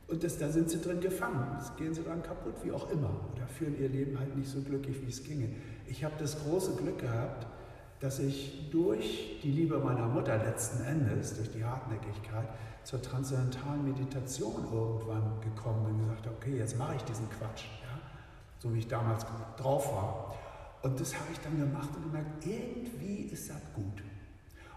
Und 0.08 0.24
das, 0.26 0.38
da 0.38 0.50
sind 0.50 0.70
sie 0.70 0.82
drin 0.82 1.00
gefangen. 1.00 1.48
Das 1.58 1.76
gehen 1.78 1.94
sie 1.94 2.04
dann 2.04 2.22
kaputt, 2.22 2.56
wie 2.64 2.74
auch 2.74 2.92
immer. 2.92 3.10
Oder 3.34 3.48
führen 3.48 3.80
ihr 3.80 3.88
Leben 3.88 4.20
halt 4.20 4.36
nicht 4.36 4.50
so 4.50 4.60
glücklich, 4.60 5.02
wie 5.02 5.10
es 5.10 5.24
ginge. 5.24 5.50
Ich 5.88 6.04
habe 6.04 6.16
das 6.20 6.44
große 6.44 6.76
Glück 6.76 7.00
gehabt, 7.00 7.48
dass 8.02 8.18
ich 8.18 8.70
durch 8.72 9.40
die 9.44 9.52
Liebe 9.52 9.78
meiner 9.78 10.08
Mutter 10.08 10.36
letzten 10.38 10.84
Endes, 10.84 11.36
durch 11.36 11.52
die 11.52 11.64
Hartnäckigkeit, 11.64 12.48
zur 12.84 13.00
transzendentalen 13.00 13.86
Meditation 13.86 14.66
irgendwann 14.74 15.40
gekommen 15.40 15.86
bin 15.86 15.94
und 15.94 16.02
gesagt 16.02 16.26
habe, 16.26 16.36
okay, 16.36 16.58
jetzt 16.58 16.78
mache 16.80 16.96
ich 16.96 17.04
diesen 17.04 17.30
Quatsch, 17.30 17.66
ja? 17.84 18.00
so 18.58 18.74
wie 18.74 18.80
ich 18.80 18.88
damals 18.88 19.24
drauf 19.56 19.94
war. 19.94 20.36
Und 20.82 21.00
das 21.00 21.14
habe 21.14 21.32
ich 21.32 21.40
dann 21.42 21.60
gemacht 21.60 21.90
und 21.96 22.06
gemerkt, 22.06 22.44
irgendwie 22.44 23.30
ist 23.32 23.52
das 23.52 23.62
gut. 23.76 24.02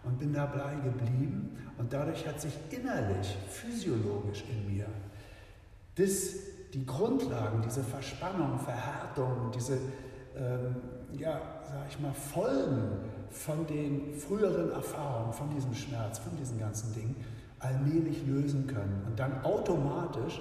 Und 0.02 0.18
bin 0.18 0.34
dabei 0.34 0.74
geblieben 0.84 1.56
und 1.78 1.90
dadurch 1.90 2.28
hat 2.28 2.38
sich 2.38 2.52
innerlich, 2.70 3.38
physiologisch 3.48 4.44
in 4.50 4.76
mir, 4.76 4.86
das, 5.94 6.34
die 6.74 6.84
Grundlagen, 6.84 7.62
diese 7.62 7.82
Verspannung, 7.82 8.58
Verhärtung, 8.58 9.50
diese, 9.54 9.78
ähm, 10.36 10.76
ja, 11.16 11.40
sag 11.62 11.88
ich 11.88 11.98
mal, 12.00 12.12
Folgen 12.12 13.13
von 13.34 13.66
den 13.66 14.14
früheren 14.14 14.70
Erfahrungen, 14.70 15.32
von 15.32 15.50
diesem 15.50 15.74
Schmerz, 15.74 16.18
von 16.18 16.36
diesen 16.36 16.58
ganzen 16.58 16.94
Dingen, 16.94 17.16
allmählich 17.58 18.24
lösen 18.26 18.66
können. 18.66 19.02
Und 19.06 19.18
dann 19.18 19.44
automatisch 19.44 20.40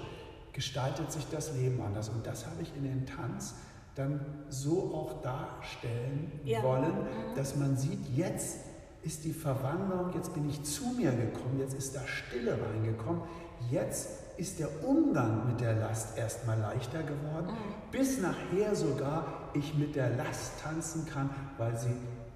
gestaltet 0.52 1.10
sich 1.10 1.26
das 1.30 1.54
Leben 1.54 1.80
anders. 1.82 2.08
Und 2.08 2.26
das 2.26 2.46
habe 2.46 2.62
ich 2.62 2.74
in 2.76 2.84
den 2.84 3.06
Tanz 3.06 3.54
dann 3.94 4.20
so 4.48 4.94
auch 4.94 5.22
darstellen 5.22 6.32
ja. 6.44 6.62
wollen, 6.62 6.92
mhm. 6.92 7.36
dass 7.36 7.56
man 7.56 7.76
sieht, 7.76 8.08
jetzt 8.14 8.58
ist 9.02 9.24
die 9.24 9.32
Verwandlung, 9.32 10.12
jetzt 10.14 10.32
bin 10.32 10.48
ich 10.48 10.62
zu 10.64 10.86
mir 10.96 11.12
gekommen, 11.12 11.58
jetzt 11.58 11.74
ist 11.74 11.94
da 11.94 12.00
Stille 12.06 12.52
reingekommen, 12.52 13.22
jetzt 13.70 14.08
ist 14.36 14.58
der 14.58 14.84
Umgang 14.84 15.46
mit 15.46 15.60
der 15.60 15.74
Last 15.74 16.18
erstmal 16.18 16.58
leichter 16.58 17.02
geworden, 17.02 17.48
mhm. 17.48 17.90
bis 17.92 18.20
nachher 18.20 18.74
sogar 18.74 19.50
ich 19.54 19.74
mit 19.74 19.94
der 19.94 20.10
Last 20.16 20.60
tanzen 20.62 21.06
kann, 21.06 21.30
weil 21.58 21.76
sie 21.76 21.94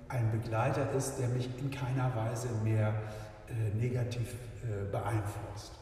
ein 0.08 0.30
Begleiter 0.30 0.90
ist, 0.92 1.18
der 1.18 1.28
mich 1.28 1.48
in 1.58 1.70
keiner 1.70 2.14
Weise 2.14 2.48
mehr 2.64 2.94
äh, 3.48 3.76
negativ 3.76 4.34
äh, 4.62 4.90
beeinflusst. 4.90 5.72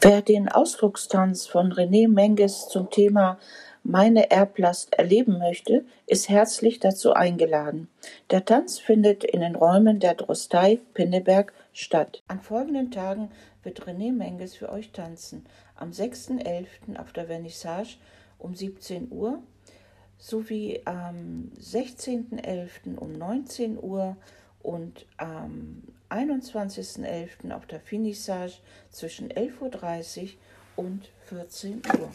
Wer 0.00 0.20
den 0.20 0.48
Ausdruckstanz 0.48 1.46
von 1.46 1.72
René 1.72 2.08
Menges 2.08 2.68
zum 2.68 2.90
Thema 2.90 3.38
meine 3.82 4.30
Erblast 4.30 4.92
erleben 4.94 5.38
möchte, 5.38 5.84
ist 6.06 6.28
herzlich 6.28 6.80
dazu 6.80 7.12
eingeladen. 7.12 7.88
Der 8.30 8.44
Tanz 8.44 8.78
findet 8.78 9.24
in 9.24 9.40
den 9.40 9.54
Räumen 9.54 10.00
der 10.00 10.14
Drostei 10.14 10.80
Pinneberg 10.92 11.52
statt. 11.72 12.22
An 12.28 12.40
folgenden 12.40 12.90
Tagen 12.90 13.30
wird 13.62 13.84
René 13.86 14.12
Menges 14.12 14.54
für 14.54 14.70
euch 14.70 14.92
tanzen. 14.92 15.46
Am 15.76 15.90
6.11. 15.90 16.98
auf 16.98 17.12
der 17.12 17.26
Vernissage 17.26 17.96
um 18.38 18.54
17 18.54 19.10
Uhr 19.10 19.42
sowie 20.18 20.82
am 20.84 21.50
16.11. 21.60 22.96
um 22.96 23.12
19 23.12 23.82
Uhr 23.82 24.16
und 24.62 25.06
am 25.16 25.82
21.11. 26.10 27.52
auf 27.52 27.66
der 27.66 27.80
Finissage 27.80 28.58
zwischen 28.90 29.28
11.30 29.30 30.22
Uhr 30.76 30.84
und 30.84 31.08
14 31.26 31.82
Uhr. 31.98 32.10